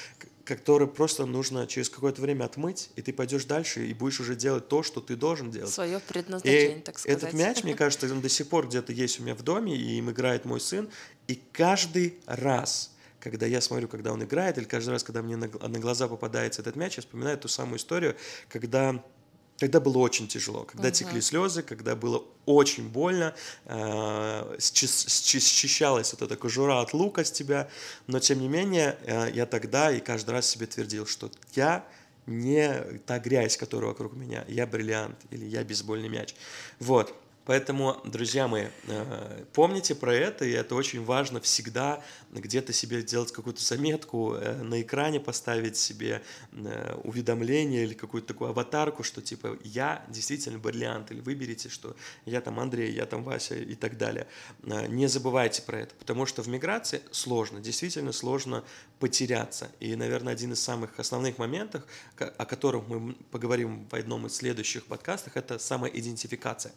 который 0.45 0.89
просто 0.89 1.27
нужно 1.27 1.67
через 1.67 1.91
какое-то 1.91 2.23
время 2.23 2.45
отмыть, 2.45 2.91
и 2.97 3.03
ты 3.03 3.13
пойдешь 3.13 3.45
дальше 3.45 3.87
и 3.87 3.93
будешь 3.93 4.19
уже 4.21 4.35
делать 4.35 4.69
то, 4.69 4.83
что 4.83 5.01
ты 5.01 5.15
должен 5.15 5.51
делать. 5.51 5.73
Свое 5.73 6.01
предназначение, 6.01 6.79
и 6.79 6.81
так 6.81 6.99
сказать. 6.99 7.19
Этот 7.19 7.35
мяч, 7.35 7.63
мне 7.65 7.75
кажется, 7.77 8.11
он 8.11 8.21
до 8.21 8.29
сих 8.29 8.49
пор 8.49 8.67
где-то 8.67 8.93
есть 8.93 9.21
у 9.21 9.23
меня 9.23 9.35
в 9.35 9.43
доме, 9.43 9.77
и 9.77 9.99
им 9.99 10.11
играет 10.11 10.45
мой 10.45 10.61
сын, 10.61 10.89
и 11.27 11.41
каждый 11.53 12.19
раз, 12.27 12.93
когда 13.21 13.47
я 13.47 13.61
смотрю, 13.61 13.89
когда 13.89 14.13
он 14.13 14.25
играет, 14.25 14.57
или 14.57 14.65
каждый 14.65 14.91
раз, 14.91 15.05
когда 15.05 15.23
мне 15.23 15.37
на, 15.37 15.49
на 15.49 15.79
глаза 15.79 16.09
попадается 16.09 16.63
этот 16.63 16.77
мяч, 16.77 16.97
я 16.97 17.03
вспоминаю 17.03 17.37
ту 17.37 17.49
самую 17.49 17.77
историю, 17.77 18.17
когда 18.49 19.03
когда 19.59 19.81
было 19.81 19.99
очень 19.99 20.29
тяжело, 20.29 20.65
когда 20.65 20.89
uh-huh. 20.89 20.93
текли 20.93 21.21
слезы, 21.21 21.63
когда 21.63 21.97
было 21.97 22.23
очень 22.47 22.89
больно, 22.89 23.35
э, 23.65 24.57
счищалась 24.61 26.13
вот 26.13 26.23
эта 26.23 26.37
кожура 26.37 26.81
от 26.81 26.95
лука 26.95 27.25
с 27.25 27.33
тебя, 27.33 27.69
но 28.07 28.21
тем 28.21 28.41
не 28.41 28.49
менее 28.49 28.99
э, 29.03 29.31
я 29.35 29.47
тогда 29.47 29.91
и 29.91 30.01
каждый 30.01 30.31
раз 30.31 30.49
себе 30.49 30.67
твердил, 30.67 31.07
что 31.07 31.31
я 31.55 31.85
не 32.27 32.73
та 33.07 33.19
грязь, 33.19 33.57
которая 33.57 33.91
вокруг 33.91 34.15
меня, 34.15 34.45
я 34.49 34.67
бриллиант 34.67 35.17
или 35.31 35.47
я 35.47 35.65
бейсбольный 35.65 36.09
мяч. 36.09 36.35
Вот. 36.79 37.15
Поэтому, 37.49 37.97
друзья 38.05 38.47
мои, 38.47 38.67
э, 38.89 39.45
помните 39.55 39.95
про 39.95 40.15
это, 40.15 40.45
и 40.45 40.51
это 40.51 40.75
очень 40.75 41.03
важно 41.03 41.41
всегда 41.41 42.03
где-то 42.31 42.75
себе 42.75 43.03
делать 43.03 43.33
какую-то 43.33 43.65
заметку, 43.65 44.35
э, 44.35 44.63
на 44.63 44.83
экране 44.83 45.19
поставить 45.19 45.79
себе 45.79 46.21
э, 46.53 46.95
уведомление 47.05 47.85
или 47.85 47.95
какую-то 47.95 48.29
такую 48.29 48.51
аватарку, 48.51 49.03
что 49.03 49.23
типа 49.23 49.57
я 49.65 50.05
действительно 50.09 50.59
бриллиант, 50.59 51.11
или 51.11 51.21
выберите, 51.21 51.71
что 51.71 51.97
я 52.27 52.43
там 52.43 52.61
Андрей, 52.61 52.93
я 52.93 53.07
там 53.07 53.25
Вася 53.25 53.55
и 53.55 53.75
так 53.75 53.97
далее. 53.97 54.27
Не 54.89 55.07
забывайте 55.07 55.63
про 55.63 55.81
это, 55.81 55.95
потому 55.95 56.27
что 56.27 56.43
в 56.43 56.49
миграции 56.49 57.01
сложно, 57.13 57.61
действительно 57.61 58.13
сложно 58.13 58.63
потеряться. 58.99 59.71
И, 59.81 59.97
наверное, 59.97 60.35
один 60.35 60.53
из 60.53 60.61
самых 60.61 60.99
основных 61.01 61.39
моментов, 61.39 61.83
о 62.19 62.45
которых 62.45 62.89
мы 62.89 63.15
поговорим 63.31 63.87
в 63.91 63.95
одном 63.95 64.27
из 64.27 64.35
следующих 64.35 64.85
подкастов, 64.85 65.37
это 65.37 65.59
самоидентификация. 65.59 66.73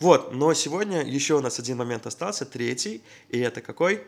Вот, 0.00 0.09
но 0.32 0.54
сегодня 0.54 1.02
еще 1.02 1.34
у 1.34 1.40
нас 1.40 1.58
один 1.58 1.76
момент 1.76 2.06
остался, 2.06 2.44
третий, 2.44 3.02
и 3.28 3.38
это 3.38 3.60
какой? 3.60 4.06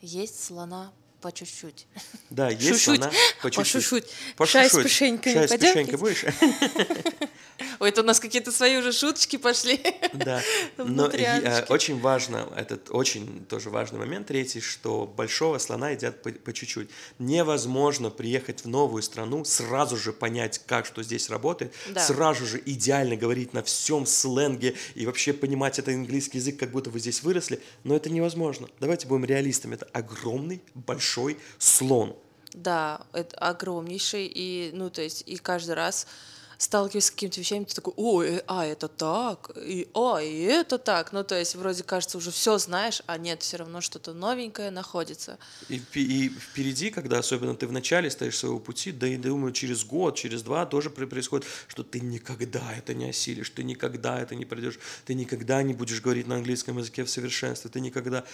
Есть 0.00 0.44
слона 0.44 0.92
по 1.20 1.30
чуть-чуть. 1.32 1.86
Да, 2.30 2.48
есть 2.48 2.84
Шушуть. 2.84 3.02
слона 3.02 3.12
по 3.42 3.50
чуть-чуть. 3.50 4.06
По 4.36 4.46
чуть-чуть. 4.46 4.50
Шай 4.50 4.70
с 4.70 4.82
пешенькой. 4.82 5.34
Шай 5.34 5.48
с 5.48 5.56
пешенькой 5.56 5.98
будешь? 5.98 6.24
Ой, 7.78 7.88
это 7.88 8.02
у 8.02 8.04
нас 8.04 8.20
какие-то 8.20 8.52
свои 8.52 8.76
уже 8.76 8.92
шуточки 8.92 9.36
пошли. 9.36 9.80
Да, 10.12 10.42
но 10.76 11.06
э, 11.06 11.64
очень 11.68 11.98
важно, 12.00 12.48
этот 12.56 12.90
очень 12.90 13.44
тоже 13.46 13.70
важный 13.70 13.98
момент, 13.98 14.26
третий, 14.26 14.60
что 14.60 15.06
большого 15.06 15.58
слона 15.58 15.90
едят 15.90 16.22
по, 16.22 16.30
по 16.30 16.52
чуть-чуть. 16.52 16.90
Невозможно 17.18 18.10
приехать 18.10 18.64
в 18.64 18.68
новую 18.68 19.02
страну, 19.02 19.44
сразу 19.44 19.96
же 19.96 20.12
понять, 20.12 20.60
как 20.66 20.86
что 20.86 21.02
здесь 21.02 21.30
работает, 21.30 21.72
да. 21.90 22.00
сразу 22.00 22.44
же 22.44 22.60
идеально 22.64 23.16
говорить 23.16 23.54
на 23.54 23.62
всем 23.62 24.04
сленге 24.04 24.74
и 24.94 25.06
вообще 25.06 25.32
понимать 25.32 25.78
этот 25.78 25.94
английский 25.94 26.38
язык, 26.38 26.58
как 26.58 26.70
будто 26.70 26.90
вы 26.90 26.98
здесь 26.98 27.22
выросли, 27.22 27.60
но 27.84 27.94
это 27.94 28.10
невозможно. 28.10 28.68
Давайте 28.80 29.06
будем 29.06 29.24
реалистами, 29.24 29.74
это 29.74 29.86
огромный 29.92 30.60
большой 30.74 31.38
слон. 31.58 32.16
Да, 32.52 33.02
это 33.12 33.36
огромнейший, 33.36 34.26
и, 34.26 34.70
ну, 34.74 34.90
то 34.90 35.02
есть, 35.02 35.22
и 35.26 35.36
каждый 35.36 35.74
раз 35.74 36.06
сталкиваешься 36.60 37.08
с 37.08 37.10
какими-то 37.12 37.40
вещами, 37.40 37.64
ты 37.64 37.74
такой, 37.74 37.94
ой, 37.96 38.42
а 38.46 38.66
это 38.66 38.86
так, 38.86 39.50
и 39.56 39.88
а, 39.94 40.18
и 40.18 40.42
это 40.42 40.76
так. 40.76 41.10
Ну, 41.12 41.24
то 41.24 41.34
есть, 41.34 41.54
вроде 41.54 41.82
кажется, 41.82 42.18
уже 42.18 42.30
все 42.30 42.58
знаешь, 42.58 43.00
а 43.06 43.16
нет, 43.16 43.42
все 43.42 43.56
равно 43.56 43.80
что-то 43.80 44.12
новенькое 44.12 44.70
находится. 44.70 45.38
И, 45.70 45.82
и 45.94 46.28
впереди, 46.28 46.90
когда 46.90 47.18
особенно 47.18 47.54
ты 47.54 47.66
в 47.66 47.72
начале 47.72 48.10
стоишь 48.10 48.36
своего 48.36 48.58
пути, 48.58 48.92
да 48.92 49.06
и 49.06 49.16
думаю, 49.16 49.54
через 49.54 49.84
год, 49.84 50.16
через 50.16 50.42
два 50.42 50.66
тоже 50.66 50.90
происходит, 50.90 51.46
что 51.66 51.82
ты 51.82 52.00
никогда 52.00 52.74
это 52.76 52.92
не 52.92 53.08
осилишь, 53.08 53.48
ты 53.48 53.62
никогда 53.62 54.20
это 54.20 54.34
не 54.34 54.44
пройдешь, 54.44 54.78
ты 55.06 55.14
никогда 55.14 55.62
не 55.62 55.72
будешь 55.72 56.02
говорить 56.02 56.26
на 56.26 56.34
английском 56.34 56.76
языке 56.76 57.04
в 57.04 57.10
совершенстве, 57.10 57.70
ты 57.70 57.80
никогда 57.80 58.24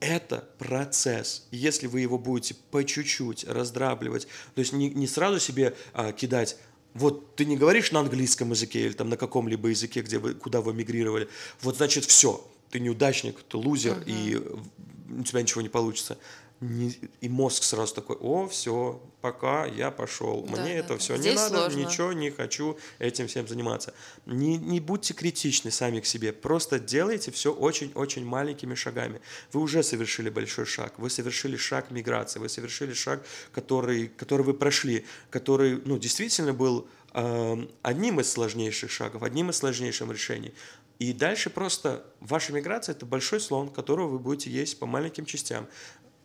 это 0.00 0.44
процесс. 0.58 1.46
Если 1.50 1.86
вы 1.86 2.00
его 2.00 2.18
будете 2.18 2.54
по 2.70 2.84
чуть-чуть 2.84 3.44
раздрабливать, 3.44 4.26
то 4.54 4.60
есть 4.60 4.74
не, 4.74 4.90
не 4.90 5.06
сразу 5.06 5.40
себе 5.40 5.74
а, 5.94 6.12
кидать 6.12 6.58
вот 6.94 7.36
ты 7.36 7.44
не 7.44 7.56
говоришь 7.56 7.92
на 7.92 8.00
английском 8.00 8.50
языке 8.50 8.86
или 8.86 8.92
там 8.92 9.08
на 9.08 9.16
каком-либо 9.16 9.68
языке, 9.68 10.02
где 10.02 10.18
вы, 10.18 10.34
куда 10.34 10.60
вы 10.60 10.72
мигрировали, 10.74 11.28
вот 11.62 11.76
значит 11.76 12.04
все, 12.04 12.44
ты 12.70 12.80
неудачник, 12.80 13.40
ты 13.48 13.56
лузер, 13.56 13.98
uh-huh. 13.98 14.04
и 14.06 15.20
у 15.20 15.22
тебя 15.22 15.42
ничего 15.42 15.60
не 15.60 15.68
получится 15.68 16.18
не, 16.60 16.94
и 17.22 17.28
мозг 17.28 17.62
сразу 17.62 17.94
такой, 17.94 18.16
о, 18.16 18.46
все, 18.46 19.02
пока 19.22 19.64
я 19.64 19.90
пошел, 19.90 20.42
да, 20.42 20.60
мне 20.60 20.74
да, 20.74 20.78
это 20.80 20.88
да. 20.88 20.98
все 20.98 21.16
Здесь 21.16 21.32
не 21.32 21.36
надо, 21.36 21.70
сложно. 21.70 21.78
ничего 21.78 22.12
не 22.12 22.30
хочу 22.30 22.78
этим 22.98 23.28
всем 23.28 23.48
заниматься. 23.48 23.94
Не, 24.26 24.58
не 24.58 24.78
будьте 24.78 25.14
критичны 25.14 25.70
сами 25.70 26.00
к 26.00 26.06
себе, 26.06 26.34
просто 26.34 26.78
делайте 26.78 27.30
все 27.30 27.52
очень-очень 27.52 28.26
маленькими 28.26 28.74
шагами. 28.74 29.22
Вы 29.52 29.62
уже 29.62 29.82
совершили 29.82 30.28
большой 30.28 30.66
шаг, 30.66 30.98
вы 30.98 31.08
совершили 31.08 31.56
шаг 31.56 31.90
миграции, 31.90 32.38
вы 32.38 32.50
совершили 32.50 32.92
шаг, 32.92 33.24
который, 33.52 34.08
который 34.08 34.44
вы 34.44 34.52
прошли, 34.52 35.06
который, 35.30 35.80
ну, 35.86 35.98
действительно 35.98 36.52
был 36.52 36.88
э, 37.14 37.66
одним 37.80 38.20
из 38.20 38.30
сложнейших 38.30 38.90
шагов, 38.90 39.22
одним 39.22 39.48
из 39.48 39.56
сложнейших 39.56 40.10
решений. 40.10 40.52
И 41.00 41.14
дальше 41.14 41.48
просто 41.48 42.04
ваша 42.20 42.52
миграция– 42.52 42.94
это 42.94 43.06
большой 43.06 43.40
слон, 43.40 43.70
которого 43.70 44.06
вы 44.08 44.18
будете 44.18 44.50
есть 44.50 44.78
по 44.78 44.84
маленьким 44.84 45.24
частям. 45.24 45.66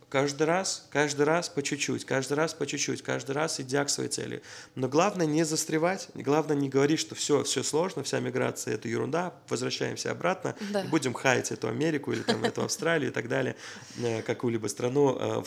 Каждый 0.09 0.43
раз, 0.43 0.87
каждый 0.91 1.23
раз 1.23 1.49
по 1.49 1.61
чуть-чуть, 1.61 2.05
каждый 2.05 2.33
раз 2.33 2.53
по 2.53 2.65
чуть-чуть, 2.65 3.01
каждый 3.01 3.31
раз 3.31 3.59
идя 3.59 3.83
к 3.83 3.89
своей 3.89 4.09
цели. 4.09 4.41
Но 4.75 4.87
главное 4.87 5.25
не 5.25 5.43
застревать, 5.43 6.09
главное 6.13 6.55
не 6.55 6.69
говорить, 6.69 6.99
что 6.99 7.15
все, 7.15 7.43
все 7.43 7.63
сложно, 7.63 8.03
вся 8.03 8.19
миграция 8.19 8.75
это 8.75 8.87
ерунда, 8.87 9.33
возвращаемся 9.49 10.11
обратно 10.11 10.55
да. 10.71 10.81
и 10.83 10.87
будем 10.87 11.13
хаять 11.13 11.51
эту 11.51 11.67
Америку 11.67 12.11
или 12.11 12.21
там 12.21 12.43
эту 12.43 12.63
Австралию 12.63 13.09
и 13.09 13.13
так 13.13 13.27
далее, 13.27 13.55
э, 13.97 14.21
какую-либо 14.21 14.67
страну, 14.67 15.17
э, 15.19 15.43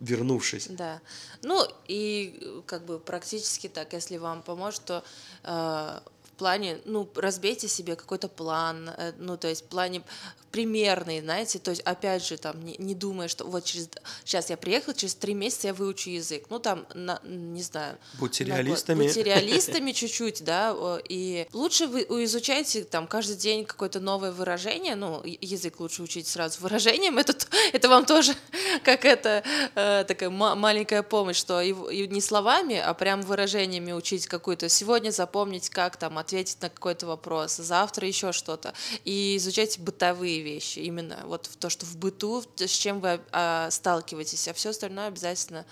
вернувшись. 0.00 0.68
Да. 0.68 1.00
Ну 1.42 1.64
и 1.86 2.62
как 2.66 2.84
бы 2.84 2.98
практически 2.98 3.68
так, 3.68 3.92
если 3.92 4.16
вам 4.16 4.42
поможет, 4.42 4.84
то 4.84 5.04
э, 5.44 6.00
плане, 6.36 6.78
ну, 6.84 7.08
разбейте 7.14 7.68
себе 7.68 7.96
какой-то 7.96 8.28
план, 8.28 8.90
э, 8.96 9.12
ну, 9.18 9.36
то 9.36 9.48
есть 9.48 9.64
в 9.64 9.68
плане 9.68 10.02
примерный, 10.56 11.20
знаете, 11.20 11.58
то 11.58 11.70
есть, 11.70 11.82
опять 11.82 12.24
же, 12.24 12.38
там, 12.38 12.64
не, 12.64 12.76
не 12.78 12.94
думая, 12.94 13.28
что 13.28 13.44
вот 13.44 13.64
через, 13.64 13.90
сейчас 14.24 14.48
я 14.48 14.56
приехал, 14.56 14.94
через 14.94 15.14
три 15.14 15.34
месяца 15.34 15.66
я 15.66 15.74
выучу 15.74 16.08
язык, 16.08 16.46
ну, 16.48 16.58
там, 16.58 16.86
на, 16.94 17.20
не 17.24 17.62
знаю. 17.62 17.98
Будьте 18.18 18.44
реалистами. 18.44 19.04
Будьте 19.04 19.22
реалистами 19.22 19.92
чуть-чуть, 20.00 20.44
да, 20.44 20.74
и 21.08 21.46
лучше 21.52 21.86
вы 21.86 22.06
изучайте 22.24 22.84
там 22.84 23.06
каждый 23.06 23.36
день 23.36 23.66
какое-то 23.66 24.00
новое 24.00 24.32
выражение, 24.32 24.96
ну, 24.96 25.22
язык 25.24 25.78
лучше 25.78 26.02
учить 26.02 26.26
сразу 26.26 26.60
выражением, 26.60 27.18
это, 27.18 27.34
это 27.74 27.88
вам 27.90 28.06
тоже 28.06 28.34
как 28.82 29.04
это, 29.04 29.42
э, 29.74 30.04
такая 30.08 30.30
маленькая 30.30 31.02
помощь, 31.02 31.36
что 31.36 31.60
и, 31.60 31.74
и 31.94 32.08
не 32.08 32.20
словами, 32.20 32.78
а 32.78 32.94
прям 32.94 33.20
выражениями 33.20 33.92
учить 33.92 34.26
какую-то, 34.26 34.68
сегодня 34.68 35.10
запомнить, 35.10 35.68
как 35.68 35.96
там 35.96 36.16
ответить 36.26 36.60
на 36.60 36.68
какой-то 36.68 37.06
вопрос, 37.06 37.56
завтра 37.56 38.06
еще 38.06 38.32
что-то. 38.32 38.74
И 39.04 39.36
изучайте 39.36 39.80
бытовые 39.80 40.42
вещи, 40.42 40.80
именно 40.80 41.22
вот 41.24 41.48
то, 41.58 41.70
что 41.70 41.86
в 41.86 41.96
быту, 41.96 42.44
с 42.56 42.70
чем 42.70 43.00
вы 43.00 43.20
а, 43.32 43.70
сталкиваетесь, 43.70 44.48
а 44.48 44.52
все 44.52 44.70
остальное 44.70 45.06
обязательно 45.06 45.64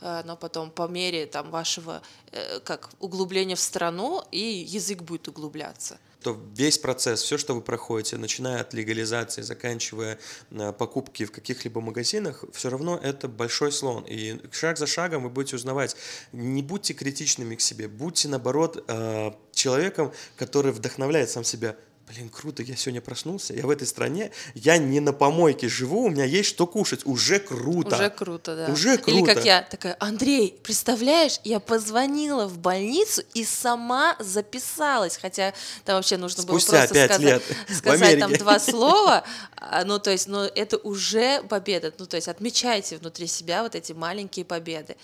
но 0.00 0.36
потом 0.36 0.70
по 0.70 0.88
мере 0.88 1.26
там 1.26 1.50
вашего 1.50 2.02
э, 2.32 2.60
как 2.60 2.90
углубления 3.00 3.56
в 3.56 3.60
страну 3.60 4.22
и 4.30 4.38
язык 4.38 5.02
будет 5.02 5.28
углубляться 5.28 5.98
то 6.22 6.38
весь 6.54 6.78
процесс, 6.78 7.22
все, 7.22 7.38
что 7.38 7.54
вы 7.54 7.60
проходите, 7.60 8.16
начиная 8.16 8.60
от 8.60 8.74
легализации, 8.74 9.42
заканчивая 9.42 10.18
э, 10.50 10.72
покупки 10.72 11.24
в 11.24 11.32
каких-либо 11.32 11.80
магазинах, 11.80 12.44
все 12.52 12.70
равно 12.70 12.98
это 13.00 13.28
большой 13.28 13.72
слон. 13.72 14.04
И 14.08 14.40
шаг 14.52 14.78
за 14.78 14.86
шагом 14.86 15.22
вы 15.22 15.30
будете 15.30 15.56
узнавать. 15.56 15.96
Не 16.32 16.62
будьте 16.62 16.92
критичными 16.92 17.54
к 17.54 17.60
себе, 17.60 17.88
будьте, 17.88 18.28
наоборот, 18.28 18.84
э, 18.88 19.30
человеком, 19.52 20.12
который 20.36 20.72
вдохновляет 20.72 21.30
сам 21.30 21.44
себя– 21.44 21.76
блин, 22.08 22.28
круто, 22.30 22.62
я 22.62 22.76
сегодня 22.76 23.00
проснулся, 23.00 23.54
я 23.54 23.66
в 23.66 23.70
этой 23.70 23.86
стране, 23.86 24.30
я 24.54 24.78
не 24.78 25.00
на 25.00 25.12
помойке 25.12 25.68
живу, 25.68 26.04
у 26.04 26.08
меня 26.08 26.24
есть 26.24 26.48
что 26.48 26.66
кушать, 26.66 27.04
уже 27.04 27.38
круто. 27.38 27.96
Уже 27.96 28.10
круто, 28.10 28.56
да. 28.56 28.72
Уже 28.72 28.96
круто. 28.96 29.10
Или 29.10 29.24
как 29.24 29.44
я 29.44 29.62
такая, 29.62 29.96
Андрей, 30.00 30.58
представляешь, 30.62 31.40
я 31.44 31.60
позвонила 31.60 32.46
в 32.46 32.58
больницу 32.58 33.22
и 33.34 33.44
сама 33.44 34.16
записалась, 34.18 35.16
хотя 35.16 35.52
там 35.84 35.96
вообще 35.96 36.16
нужно 36.16 36.42
Спустя 36.42 36.72
было 36.72 36.86
просто 36.86 37.04
сказать, 37.04 37.20
лет 37.20 37.42
сказать 37.76 38.18
там 38.18 38.32
два 38.32 38.58
слова, 38.58 39.24
а, 39.56 39.84
ну 39.84 39.98
то 39.98 40.10
есть, 40.10 40.28
ну 40.28 40.40
это 40.40 40.78
уже 40.78 41.42
победа, 41.42 41.92
ну 41.98 42.06
то 42.06 42.16
есть 42.16 42.28
отмечайте 42.28 42.96
внутри 42.96 43.26
себя 43.26 43.62
вот 43.62 43.74
эти 43.74 43.92
маленькие 43.92 44.44
победы. 44.44 44.96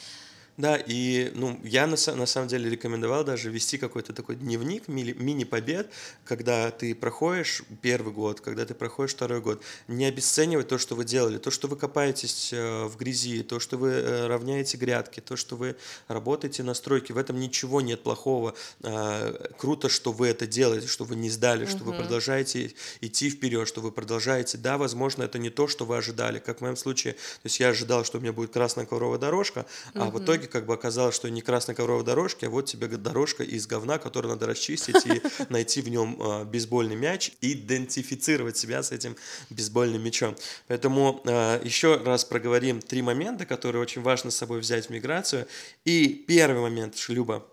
Да, 0.56 0.76
и 0.76 1.32
ну, 1.34 1.58
я 1.64 1.86
на, 1.88 1.96
на 2.14 2.26
самом 2.26 2.48
деле 2.48 2.70
рекомендовал 2.70 3.24
даже 3.24 3.50
вести 3.50 3.76
какой-то 3.76 4.12
такой 4.12 4.36
дневник 4.36 4.86
мини-побед, 4.86 5.90
когда 6.24 6.70
ты 6.70 6.94
проходишь 6.94 7.64
первый 7.82 8.12
год, 8.12 8.40
когда 8.40 8.64
ты 8.64 8.72
проходишь 8.72 9.14
второй 9.14 9.40
год. 9.40 9.60
Не 9.88 10.04
обесценивать 10.04 10.68
то, 10.68 10.78
что 10.78 10.94
вы 10.94 11.04
делали, 11.04 11.38
то, 11.38 11.50
что 11.50 11.66
вы 11.66 11.76
копаетесь 11.76 12.52
э, 12.52 12.84
в 12.84 12.96
грязи, 12.96 13.42
то, 13.42 13.58
что 13.58 13.76
вы 13.78 13.90
э, 13.90 14.26
равняете 14.28 14.76
грядки, 14.76 15.18
то, 15.18 15.34
что 15.34 15.56
вы 15.56 15.74
работаете 16.06 16.62
на 16.62 16.74
стройке. 16.74 17.14
В 17.14 17.18
этом 17.18 17.40
ничего 17.40 17.80
нет 17.80 18.04
плохого. 18.04 18.54
А, 18.84 19.50
круто, 19.58 19.88
что 19.88 20.12
вы 20.12 20.28
это 20.28 20.46
делаете, 20.46 20.86
что 20.86 21.04
вы 21.04 21.16
не 21.16 21.30
сдали, 21.30 21.66
что 21.66 21.82
вы 21.82 21.94
продолжаете 21.94 22.72
идти 23.00 23.28
вперед, 23.28 23.66
что 23.66 23.80
вы 23.80 23.90
продолжаете. 23.90 24.56
Да, 24.58 24.78
возможно, 24.78 25.24
это 25.24 25.40
не 25.40 25.50
то, 25.50 25.66
что 25.66 25.84
вы 25.84 25.96
ожидали. 25.96 26.38
Как 26.38 26.58
в 26.58 26.60
моем 26.60 26.76
случае, 26.76 27.14
то 27.14 27.46
есть 27.46 27.58
я 27.58 27.70
ожидал, 27.70 28.04
что 28.04 28.18
у 28.18 28.20
меня 28.20 28.32
будет 28.32 28.52
красная 28.52 28.86
ковровая 28.86 29.18
дорожка, 29.18 29.66
а 29.94 30.10
в 30.10 30.22
итоге 30.22 30.43
итоге 30.44 30.48
как 30.48 30.66
бы 30.66 30.74
оказалось, 30.74 31.14
что 31.14 31.28
не 31.30 31.40
красная 31.42 31.74
ковровая 31.74 32.04
дорожка, 32.04 32.46
а 32.46 32.50
вот 32.50 32.66
тебе 32.66 32.86
дорожка 32.86 33.42
из 33.42 33.66
говна, 33.66 33.98
которую 33.98 34.32
надо 34.32 34.46
расчистить 34.46 35.06
и 35.06 35.22
найти 35.48 35.80
в 35.80 35.88
нем 35.88 36.18
а, 36.20 36.44
бейсбольный 36.44 36.96
мяч, 36.96 37.32
идентифицировать 37.40 38.56
себя 38.56 38.82
с 38.82 38.92
этим 38.92 39.16
бейсбольным 39.50 40.02
мячом. 40.02 40.36
Поэтому 40.68 41.22
а, 41.26 41.60
еще 41.64 41.96
раз 41.96 42.24
проговорим 42.24 42.80
три 42.80 43.02
момента, 43.02 43.46
которые 43.46 43.82
очень 43.82 44.02
важно 44.02 44.30
с 44.30 44.36
собой 44.36 44.60
взять 44.60 44.86
в 44.86 44.90
миграцию. 44.90 45.46
И 45.84 46.08
первый 46.26 46.60
момент, 46.60 46.96
Шлюба, 46.96 47.44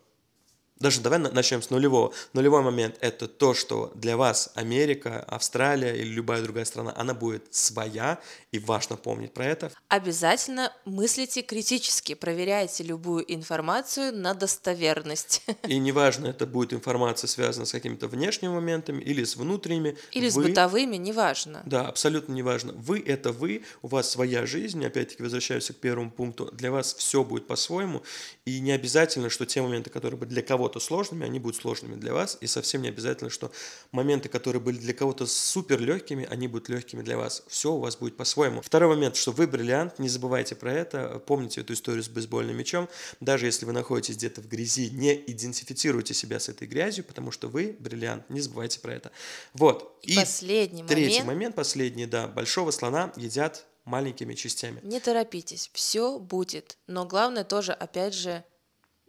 даже 0.81 1.01
давай 1.01 1.19
начнем 1.19 1.61
с 1.61 1.69
нулевого. 1.69 2.13
Нулевой 2.33 2.61
момент– 2.61 2.97
это 3.01 3.27
то, 3.27 3.53
что 3.53 3.91
для 3.95 4.17
вас 4.17 4.51
Америка, 4.55 5.23
Австралия 5.27 5.95
или 5.95 6.09
любая 6.09 6.41
другая 6.41 6.65
страна, 6.65 6.93
она 6.97 7.13
будет 7.13 7.53
своя, 7.53 8.19
и 8.51 8.59
важно 8.59 8.97
помнить 8.97 9.33
про 9.33 9.45
это. 9.45 9.71
Обязательно 9.87 10.73
мыслите 10.85 11.41
критически, 11.41 12.15
проверяйте 12.15 12.83
любую 12.83 13.31
информацию 13.33 14.13
на 14.15 14.33
достоверность. 14.33 15.43
И 15.67 15.77
неважно, 15.77 16.27
это 16.27 16.45
будет 16.45 16.73
информация 16.73 17.27
связана 17.27 17.65
с 17.65 17.71
какими-то 17.71 18.07
внешними 18.07 18.51
моментами 18.51 19.01
или 19.01 19.23
с 19.23 19.35
внутренними. 19.35 19.97
Или 20.11 20.29
вы... 20.29 20.31
с 20.31 20.35
бытовыми, 20.47 20.97
неважно. 20.97 21.61
Да, 21.65 21.87
абсолютно 21.87 22.33
неважно. 22.33 22.73
Вы– 22.73 23.03
это 23.05 23.31
вы, 23.31 23.63
у 23.81 23.87
вас 23.87 24.09
своя 24.09 24.45
жизнь, 24.45 24.83
опять-таки 24.85 25.23
возвращаюсь 25.23 25.67
к 25.67 25.75
первому 25.75 26.11
пункту, 26.11 26.49
для 26.51 26.71
вас 26.71 26.93
все 26.93 27.23
будет 27.23 27.47
по-своему, 27.47 28.03
и 28.45 28.59
не 28.59 28.71
обязательно, 28.71 29.29
что 29.29 29.45
те 29.45 29.61
моменты, 29.61 29.89
которые 29.89 30.19
бы 30.19 30.25
для 30.25 30.41
кого-то 30.41 30.70
кого-то 30.71 30.79
сложными, 30.79 31.25
они 31.25 31.39
будут 31.39 31.61
сложными 31.61 31.95
для 31.95 32.13
вас, 32.13 32.37
и 32.39 32.47
совсем 32.47 32.81
не 32.81 32.87
обязательно, 32.89 33.29
что 33.29 33.51
моменты, 33.91 34.29
которые 34.29 34.61
были 34.61 34.77
для 34.77 34.93
кого-то 34.93 35.25
супер 35.25 35.81
легкими, 35.81 36.25
они 36.29 36.47
будут 36.47 36.69
легкими 36.69 37.01
для 37.01 37.17
вас. 37.17 37.43
Все 37.47 37.73
у 37.73 37.79
вас 37.79 37.97
будет 37.97 38.15
по-своему. 38.15 38.61
Второй 38.61 38.95
момент, 38.95 39.17
что 39.17 39.31
вы 39.31 39.47
бриллиант, 39.47 39.99
не 39.99 40.07
забывайте 40.07 40.55
про 40.55 40.71
это, 40.71 41.21
помните 41.25 41.61
эту 41.61 41.73
историю 41.73 42.03
с 42.03 42.07
бейсбольным 42.09 42.55
мячом, 42.55 42.87
даже 43.19 43.47
если 43.47 43.65
вы 43.65 43.73
находитесь 43.73 44.15
где-то 44.15 44.41
в 44.41 44.47
грязи, 44.47 44.89
не 44.91 45.13
идентифицируйте 45.13 46.13
себя 46.13 46.39
с 46.39 46.47
этой 46.47 46.67
грязью, 46.67 47.03
потому 47.03 47.31
что 47.31 47.49
вы 47.49 47.75
бриллиант, 47.77 48.29
не 48.29 48.39
забывайте 48.39 48.79
про 48.79 48.93
это. 48.93 49.11
Вот. 49.53 49.99
И, 50.03 50.13
и 50.13 50.15
последний 50.15 50.83
третий 50.83 51.19
момент. 51.19 51.27
момент, 51.27 51.55
последний, 51.55 52.05
да, 52.05 52.27
большого 52.27 52.71
слона 52.71 53.11
едят 53.17 53.65
маленькими 53.83 54.35
частями. 54.35 54.79
Не 54.83 54.99
торопитесь, 54.99 55.69
все 55.73 56.19
будет. 56.19 56.77
Но 56.87 57.05
главное 57.05 57.43
тоже, 57.43 57.73
опять 57.73 58.13
же, 58.13 58.43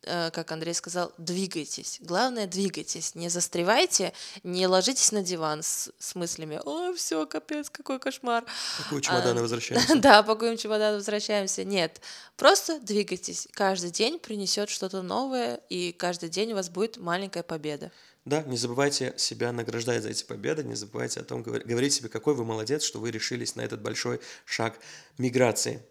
как 0.03 0.53
Андрей 0.53 0.75
сказал, 0.75 1.13
двигайтесь. 1.19 1.99
Главное, 2.01 2.47
двигайтесь. 2.47 3.15
Не 3.15 3.29
застревайте, 3.29 4.13
не 4.43 4.67
ложитесь 4.67 5.13
на 5.13 5.23
диван 5.23 5.63
с, 5.63 5.91
с 5.99 6.15
мыслями, 6.15 6.61
о, 6.65 6.93
все, 6.95 7.27
капец, 7.27 7.71
какой 7.71 7.99
кошмар. 7.99 8.45
Пакуем 8.79 9.03
чемоданы, 9.03 9.39
а, 9.39 9.43
возвращаемся. 9.43 9.97
Да, 10.01 10.23
пакуем 10.23 10.57
чемоданы, 10.57 10.97
возвращаемся. 10.97 11.65
Нет, 11.65 12.01
просто 12.37 12.81
двигайтесь. 12.81 13.49
Каждый 13.53 13.91
день 13.91 14.19
принесет 14.19 14.69
что-то 14.69 15.03
новое, 15.03 15.61
и 15.69 15.93
каждый 15.93 16.29
день 16.29 16.53
у 16.53 16.57
вас 16.57 16.69
будет 16.69 16.97
маленькая 16.97 17.43
победа. 17.43 17.93
Да, 18.25 18.43
не 18.43 18.57
забывайте 18.57 19.15
себя 19.17 19.51
награждать 19.53 20.03
за 20.03 20.11
эти 20.11 20.23
победы, 20.23 20.63
не 20.63 20.77
забывайте 20.77 21.21
о 21.21 21.25
том, 21.25 21.43
говорить 21.43 21.93
себе, 21.93 22.09
какой 22.09 22.35
вы 22.35 22.45
молодец, 22.45 22.85
что 22.85 23.01
вы 23.01 23.11
решились 23.11 23.57
на 23.57 23.63
этот 23.63 23.83
большой 23.83 24.21
шаг 24.45 24.79
миграции. 25.19 25.85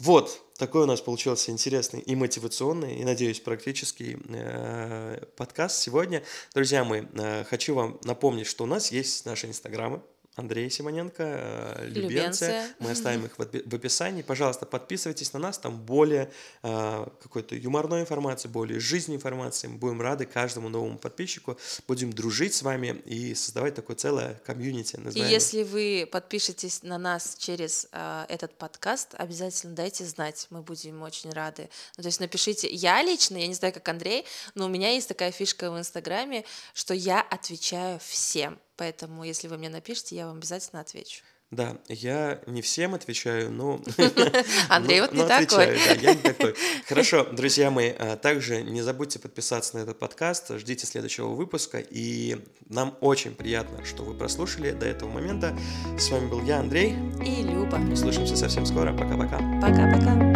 Вот, 0.00 0.40
такой 0.56 0.84
у 0.84 0.86
нас 0.86 1.02
получился 1.02 1.50
интересный 1.50 2.00
и 2.00 2.16
мотивационный, 2.16 2.96
и, 2.96 3.04
надеюсь, 3.04 3.38
практический 3.38 4.16
э, 4.30 5.22
подкаст 5.36 5.76
сегодня. 5.76 6.22
Друзья 6.54 6.84
мои, 6.84 7.02
э, 7.12 7.44
хочу 7.44 7.74
вам 7.74 8.00
напомнить, 8.04 8.46
что 8.46 8.64
у 8.64 8.66
нас 8.66 8.92
есть 8.92 9.26
наши 9.26 9.46
инстаграмы, 9.46 10.00
Андрей 10.40 10.70
Симоненко, 10.70 11.22
э, 11.22 11.86
Любенция. 11.88 12.68
Мы 12.78 12.90
оставим 12.90 13.26
их 13.26 13.38
в 13.38 13.42
опи- 13.42 13.62
в 13.64 13.74
описании. 13.74 14.22
Пожалуйста, 14.22 14.66
подписывайтесь 14.66 15.32
на 15.32 15.38
нас, 15.38 15.58
там 15.58 15.78
более 15.78 16.30
э, 16.62 17.06
какой-то 17.22 17.54
юморной 17.54 18.00
информации, 18.00 18.48
более 18.48 18.80
жизненной 18.80 19.16
информации. 19.16 19.68
Мы 19.68 19.78
будем 19.78 20.00
рады 20.00 20.26
каждому 20.26 20.68
новому 20.68 20.98
подписчику, 20.98 21.58
будем 21.86 22.12
дружить 22.12 22.54
с 22.54 22.62
вами 22.62 23.02
и 23.04 23.34
создавать 23.34 23.74
такое 23.74 23.96
целое 23.96 24.40
комьюнити. 24.44 24.98
И 25.14 25.20
если 25.20 25.62
вы 25.62 26.08
подпишетесь 26.10 26.82
на 26.82 26.98
нас 26.98 27.36
через 27.38 27.86
а, 27.92 28.26
этот 28.28 28.54
подкаст, 28.56 29.14
обязательно 29.14 29.74
дайте 29.74 30.04
знать, 30.04 30.46
мы 30.50 30.62
будем 30.62 31.02
очень 31.02 31.30
рады. 31.30 31.68
Ну, 31.96 32.02
то 32.02 32.08
есть 32.08 32.20
напишите, 32.20 32.68
я 32.68 33.02
лично, 33.02 33.36
я 33.36 33.46
не 33.46 33.54
знаю, 33.54 33.74
как 33.74 33.88
Андрей, 33.88 34.24
но 34.54 34.66
у 34.66 34.68
меня 34.68 34.90
есть 34.90 35.08
такая 35.08 35.30
фишка 35.30 35.70
в 35.70 35.78
Инстаграме, 35.78 36.44
что 36.74 36.94
я 36.94 37.20
отвечаю 37.20 37.98
всем. 38.00 38.58
Поэтому, 38.80 39.24
если 39.24 39.46
вы 39.46 39.58
мне 39.58 39.68
напишите, 39.68 40.16
я 40.16 40.26
вам 40.26 40.38
обязательно 40.38 40.80
отвечу. 40.80 41.22
Да, 41.50 41.76
я 41.88 42.40
не 42.46 42.62
всем 42.62 42.94
отвечаю, 42.94 43.50
но... 43.52 43.78
Андрей 44.70 45.02
вот 45.02 45.12
не 45.12 45.22
такой. 45.26 45.78
я 46.00 46.14
не 46.14 46.22
такой. 46.22 46.54
Хорошо, 46.88 47.24
друзья 47.24 47.70
мои, 47.70 47.92
а, 47.98 48.16
также 48.16 48.62
не 48.62 48.80
забудьте 48.80 49.18
подписаться 49.18 49.76
на 49.76 49.82
этот 49.82 49.98
подкаст, 49.98 50.56
ждите 50.56 50.86
следующего 50.86 51.28
выпуска, 51.28 51.78
и 51.78 52.38
нам 52.70 52.96
очень 53.02 53.34
приятно, 53.34 53.84
что 53.84 54.02
вы 54.02 54.14
прослушали 54.14 54.70
до 54.70 54.86
этого 54.86 55.10
момента. 55.10 55.54
С 55.98 56.08
вами 56.08 56.30
был 56.30 56.42
я, 56.42 56.60
Андрей. 56.60 56.96
И 57.22 57.42
Люба. 57.42 57.76
Услышимся 57.92 58.34
совсем 58.34 58.64
скоро. 58.64 58.96
Пока-пока. 58.96 59.36
Пока-пока. 59.60 60.29